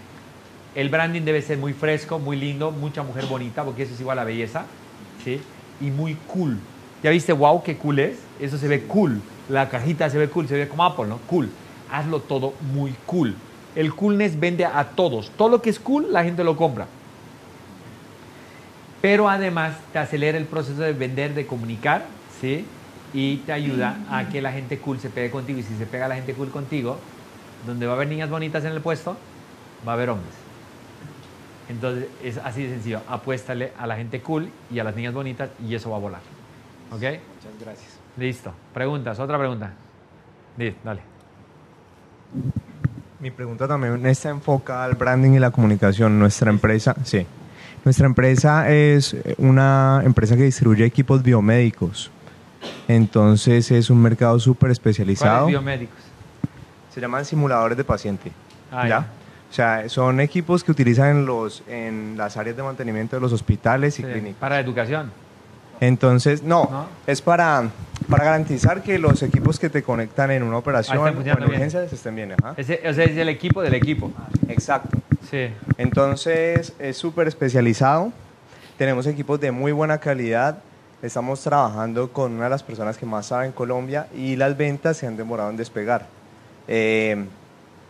[0.75, 4.19] el branding debe ser muy fresco, muy lindo, mucha mujer bonita, porque eso es igual
[4.19, 4.67] a belleza,
[5.25, 5.41] ¿sí?
[5.81, 6.59] Y muy cool.
[7.03, 8.19] ¿Ya viste, wow, qué cool es?
[8.41, 9.21] Eso se ve cool.
[9.49, 11.19] La cajita se ve cool, se ve como Apple, ¿no?
[11.27, 11.51] Cool.
[11.91, 13.35] Hazlo todo muy cool.
[13.75, 15.31] El coolness vende a todos.
[15.37, 16.87] Todo lo que es cool, la gente lo compra.
[19.03, 22.07] Pero además te acelera el proceso de vender, de comunicar,
[22.41, 22.65] ¿sí?
[23.13, 25.61] Y te ayuda a que la gente cool se pegue contigo.
[25.61, 26.99] Y si se pega la gente cool contigo,
[27.67, 29.17] donde va a haber niñas bonitas en el puesto,
[29.87, 30.46] va a haber hombres.
[31.69, 33.01] Entonces es así de sencillo.
[33.09, 36.21] Apuéstale a la gente cool y a las niñas bonitas y eso va a volar.
[36.91, 37.01] ¿Ok?
[37.01, 37.99] Muchas gracias.
[38.17, 38.53] Listo.
[38.73, 39.73] Preguntas, otra pregunta.
[40.57, 41.01] Di, dale.
[43.21, 46.19] Mi pregunta también está enfocada al branding y la comunicación.
[46.19, 47.27] Nuestra empresa, sí.
[47.85, 52.11] Nuestra empresa es una empresa que distribuye equipos biomédicos.
[52.89, 55.45] Entonces es un mercado súper especializado.
[55.45, 55.99] ¿Cuáles biomédicos?
[56.93, 58.33] Se llaman simuladores de paciente.
[58.73, 58.89] Ah, ¿ya?
[58.89, 59.07] ya.
[59.51, 63.33] O sea, son equipos que utilizan en, los, en las áreas de mantenimiento de los
[63.33, 64.39] hospitales y Sí, clínicas.
[64.41, 65.11] Para educación.
[65.81, 66.87] Entonces, no, ¿No?
[67.07, 67.69] es para,
[68.09, 72.17] para garantizar que los equipos que te conectan en una operación o en urgencias estén
[72.17, 72.33] bien.
[72.33, 72.55] ajá.
[72.57, 74.11] Ese, o sea, es el equipo del equipo.
[74.49, 74.99] Exacto.
[75.31, 75.49] Sí.
[75.77, 78.13] Entonces es súper especializado.
[78.79, 80.59] Tenemos equipos de muy buena calidad.
[81.03, 84.97] Estamos trabajando con una de las personas que más sabe en Colombia y las ventas
[84.97, 86.07] se han demorado en despegar.
[86.69, 87.27] Eh,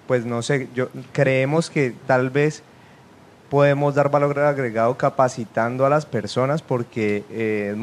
[0.06, 2.62] pues no sé, yo creemos que tal vez
[3.50, 7.74] podemos dar valor agregado capacitando a las personas porque eh,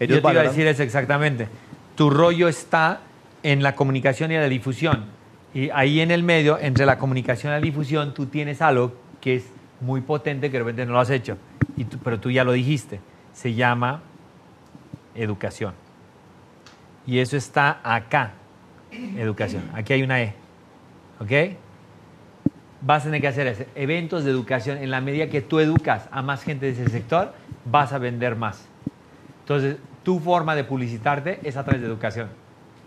[0.00, 1.48] ellos Yo te iba a decir eso exactamente.
[1.94, 3.00] Tu rollo está
[3.42, 5.04] en la comunicación y la difusión.
[5.52, 9.36] Y ahí en el medio, entre la comunicación y la difusión, tú tienes algo que
[9.36, 9.44] es
[9.80, 11.36] muy potente que de repente no lo has hecho.
[11.76, 12.98] Y tú- pero tú ya lo dijiste.
[13.32, 14.02] Se llama
[15.14, 15.74] educación.
[17.06, 18.32] Y eso está acá.
[19.16, 19.62] Educación.
[19.74, 20.34] Aquí hay una E.
[21.20, 21.56] ¿Ok?
[22.86, 24.78] Vas a tener que hacer ese- eventos de educación.
[24.78, 27.32] En la medida que tú educas a más gente de ese sector,
[27.64, 28.62] vas a vender más.
[29.40, 32.28] Entonces, tu forma de publicitarte es a través de educación.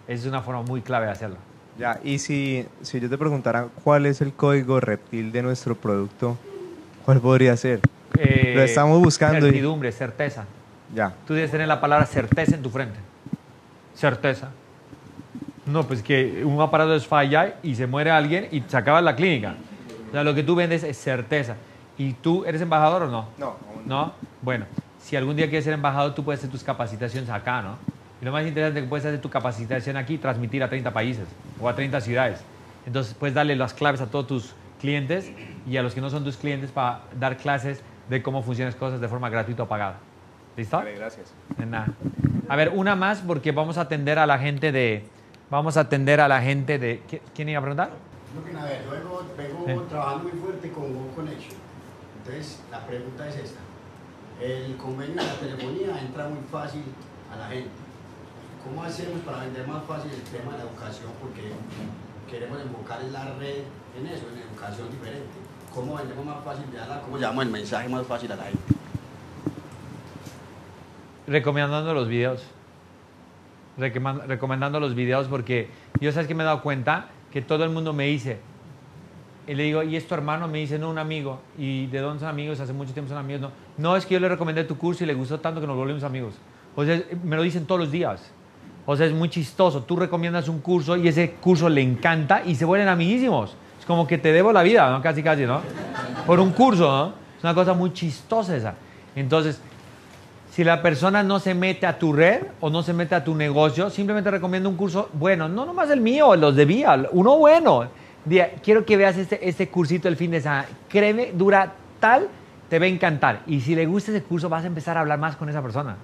[0.07, 1.37] Esa es una forma muy clave de hacerlo.
[1.79, 6.37] Ya, y si, si yo te preguntara cuál es el código reptil de nuestro producto,
[7.05, 7.79] ¿cuál podría ser?
[8.19, 10.45] Eh, Lo estamos buscando y- Certidumbre, certeza.
[10.95, 11.13] Ya.
[11.27, 12.97] Tú debes tener la palabra certeza en tu frente.
[13.95, 14.49] Certeza.
[15.65, 19.15] No, pues que un aparato es falla y se muere alguien y se acaba la
[19.15, 19.55] clínica.
[20.09, 21.55] O sea, lo que tú vendes es certeza.
[21.97, 23.25] ¿Y tú eres embajador o no?
[23.37, 24.13] No, aún ¿No?
[24.41, 24.65] Bueno,
[25.01, 27.75] si algún día quieres ser embajador, tú puedes hacer tus capacitaciones acá, ¿no?
[28.21, 30.91] Y lo más interesante es que puedes hacer tu capacitación aquí y transmitir a 30
[30.91, 31.25] países
[31.59, 32.39] o a 30 ciudades.
[32.85, 35.31] Entonces, puedes darle las claves a todos tus clientes
[35.67, 38.79] y a los que no son tus clientes para dar clases de cómo funcionan las
[38.79, 39.97] cosas de forma gratuita o pagada.
[40.55, 40.77] ¿Listo?
[40.77, 41.33] Vale, gracias.
[41.57, 41.87] De nada.
[42.49, 45.03] A ver, una más porque vamos a atender a la gente de...
[45.49, 47.01] Vamos a atender a la gente de...
[47.09, 47.89] ¿qui- ¿Quién iba a preguntar?
[48.45, 49.23] Que, a ver, yo vengo,
[49.83, 49.89] Sí.
[49.89, 51.55] trabajando muy fuerte con Google Connection.
[52.19, 53.59] Entonces, la pregunta es esta.
[54.41, 56.83] El convenio de la telefonía entra muy fácil
[57.33, 57.69] a la gente.
[58.63, 61.11] ¿Cómo hacemos para vender más fácil el tema de la educación?
[61.21, 61.51] Porque
[62.29, 63.63] queremos enfocar en la red
[63.97, 65.27] en eso, en educación diferente.
[65.73, 68.59] ¿Cómo vendemos más fácil de la- cómo llevamos el mensaje más fácil a la gente?
[71.27, 72.41] recomendando los videos.
[73.77, 75.69] Recomendando los videos porque
[75.99, 78.39] yo sabes que me he dado cuenta que todo el mundo me dice,
[79.45, 80.47] y le digo, ¿y es tu hermano?
[80.47, 81.39] Me dice, no, un amigo.
[81.55, 82.59] ¿Y de dónde son amigos?
[82.59, 83.41] Hace mucho tiempo son amigos.
[83.41, 85.77] No, no es que yo le recomendé tu curso y le gustó tanto que nos
[85.77, 86.33] volvimos amigos.
[86.75, 88.31] O sea, me lo dicen todos los días.
[88.87, 89.83] O sea, es muy chistoso.
[89.83, 93.55] Tú recomiendas un curso y ese curso le encanta y se vuelven amiguísimos.
[93.79, 94.99] Es como que te debo la vida, ¿no?
[95.03, 95.61] Casi, casi, ¿no?
[96.25, 97.13] Por un curso, ¿no?
[97.37, 98.73] Es una cosa muy chistosa esa.
[99.15, 99.61] Entonces,
[100.57, 103.35] si la persona no se mete a tu red o no se mete a tu
[103.35, 107.87] negocio, simplemente recomiendo un curso bueno, no nomás el mío, los de Vía, uno bueno.
[108.25, 110.65] Diga, quiero que veas este, este cursito el fin de semana.
[110.89, 112.27] Créeme, dura tal,
[112.71, 113.43] te va a encantar.
[113.45, 115.95] Y si le gusta ese curso, vas a empezar a hablar más con esa persona.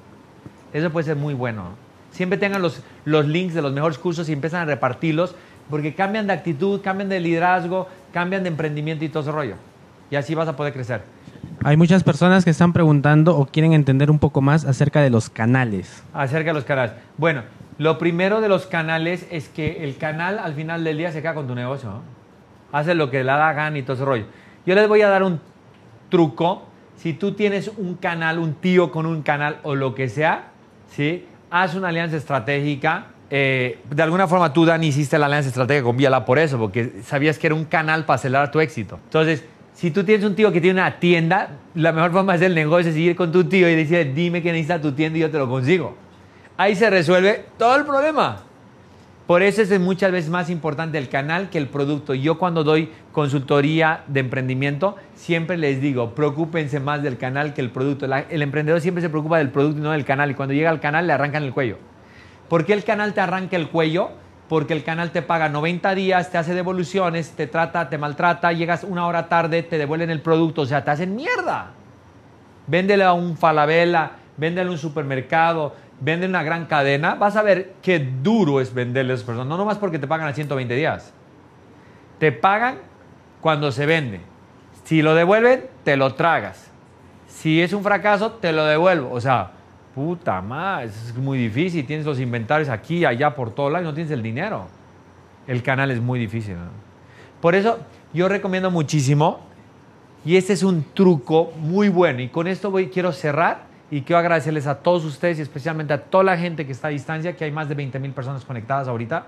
[0.71, 1.69] Eso puede ser muy bueno.
[2.11, 5.33] Siempre tengan los, los links de los mejores cursos y empiezan a repartirlos
[5.67, 9.55] porque cambian de actitud, cambian de liderazgo, cambian de emprendimiento y todo ese rollo.
[10.11, 11.01] Y así vas a poder crecer.
[11.65, 15.29] Hay muchas personas que están preguntando o quieren entender un poco más acerca de los
[15.29, 16.03] canales.
[16.13, 16.93] Acerca de los canales.
[17.17, 17.43] Bueno,
[17.77, 21.33] lo primero de los canales es que el canal al final del día se queda
[21.33, 21.89] con tu negocio.
[21.89, 22.01] ¿no?
[22.73, 24.25] Hace lo que le da gana y todo ese rollo.
[24.65, 25.39] Yo les voy a dar un
[26.09, 26.63] truco.
[26.97, 30.49] Si tú tienes un canal, un tío con un canal o lo que sea,
[30.89, 31.25] ¿sí?
[31.49, 33.07] haz una alianza estratégica.
[33.29, 37.01] Eh, de alguna forma tú, Dani, hiciste la alianza estratégica con Viala por eso, porque
[37.03, 38.99] sabías que era un canal para acelerar tu éxito.
[39.05, 42.47] Entonces, si tú tienes un tío que tiene una tienda, la mejor forma de hacer
[42.47, 45.21] el negocio es ir con tu tío y decirle, dime que necesita tu tienda y
[45.21, 45.95] yo te lo consigo.
[46.57, 48.43] Ahí se resuelve todo el problema.
[49.25, 52.13] Por eso es muchas veces más importante el canal que el producto.
[52.13, 57.71] Yo cuando doy consultoría de emprendimiento, siempre les digo, preocúpense más del canal que el
[57.71, 58.05] producto.
[58.05, 60.29] El emprendedor siempre se preocupa del producto y no del canal.
[60.29, 61.77] Y cuando llega al canal le arrancan el cuello.
[62.49, 64.11] ¿Por qué el canal te arranca el cuello?
[64.49, 68.83] Porque el canal te paga 90 días, te hace devoluciones, te trata, te maltrata, llegas
[68.83, 71.71] una hora tarde, te devuelven el producto, o sea, te hacen mierda.
[72.67, 77.73] Véndele a un Falabella, véndele a un supermercado, vende una gran cadena, vas a ver
[77.81, 79.47] qué duro es venderle a esas personas.
[79.47, 81.13] No nomás porque te pagan a 120 días.
[82.19, 82.77] Te pagan
[83.41, 84.21] cuando se vende.
[84.83, 86.69] Si lo devuelven, te lo tragas.
[87.27, 89.11] Si es un fracaso, te lo devuelvo.
[89.11, 89.51] O sea,
[89.93, 91.85] puta madre, es muy difícil.
[91.85, 94.67] Tienes los inventarios aquí, allá, por todo lado y no tienes el dinero.
[95.47, 96.55] El canal es muy difícil.
[96.55, 96.69] ¿no?
[97.41, 97.79] Por eso
[98.13, 99.41] yo recomiendo muchísimo
[100.25, 102.21] y este es un truco muy bueno.
[102.21, 106.01] Y con esto voy, quiero cerrar y quiero agradecerles a todos ustedes y especialmente a
[106.01, 108.87] toda la gente que está a distancia, que hay más de 20 mil personas conectadas
[108.87, 109.27] ahorita.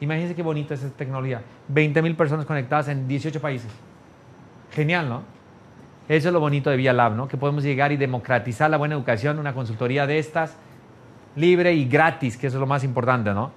[0.00, 1.42] Imagínense qué bonita es esta tecnología.
[1.68, 3.70] 20 mil personas conectadas en 18 países.
[4.72, 5.22] Genial, ¿no?
[6.08, 7.28] Eso es lo bonito de Vía Lab, ¿no?
[7.28, 10.56] Que podemos llegar y democratizar la buena educación, una consultoría de estas,
[11.34, 13.52] libre y gratis, que eso es lo más importante, ¿no?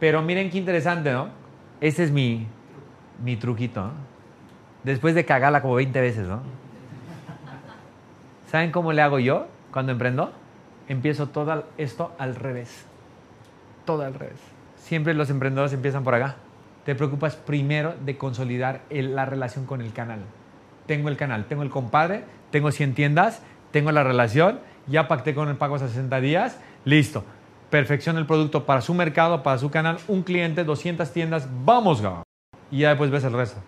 [0.00, 1.28] Pero miren qué interesante, ¿no?
[1.80, 2.46] Ese es mi,
[3.22, 3.92] mi truquito, ¿no?
[4.84, 6.40] Después de cagarla como 20 veces, ¿no?
[8.50, 10.32] ¿Saben cómo le hago yo cuando emprendo?
[10.88, 12.84] Empiezo todo esto al revés.
[13.84, 14.38] Todo al revés.
[14.76, 16.36] Siempre los emprendedores empiezan por acá.
[16.84, 20.20] Te preocupas primero de consolidar la relación con el canal.
[20.86, 25.48] Tengo el canal, tengo el compadre, tengo 100 tiendas, tengo la relación, ya pacté con
[25.48, 27.24] el pago a 60 días, listo.
[27.70, 32.22] Perfecciona el producto para su mercado, para su canal, un cliente, 200 tiendas, vamos, gaba.
[32.70, 33.60] Y ya después ves el resto.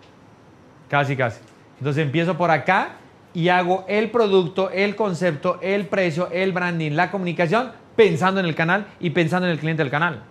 [0.89, 1.41] Casi, casi.
[1.79, 2.91] Entonces empiezo por acá
[3.33, 8.55] y hago el producto, el concepto, el precio, el branding, la comunicación, pensando en el
[8.55, 10.23] canal y pensando en el cliente del canal.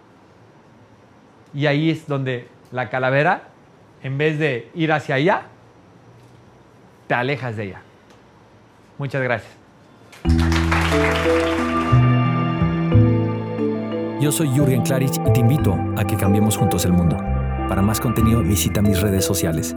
[1.53, 3.49] Y ahí es donde la calavera,
[4.03, 5.49] en vez de ir hacia allá,
[7.07, 7.83] te alejas de ella.
[8.99, 9.53] Muchas gracias.
[14.21, 17.17] Yo soy Jürgen Klarich y te invito a que cambiemos juntos el mundo.
[17.69, 19.77] Para más contenido visita mis redes sociales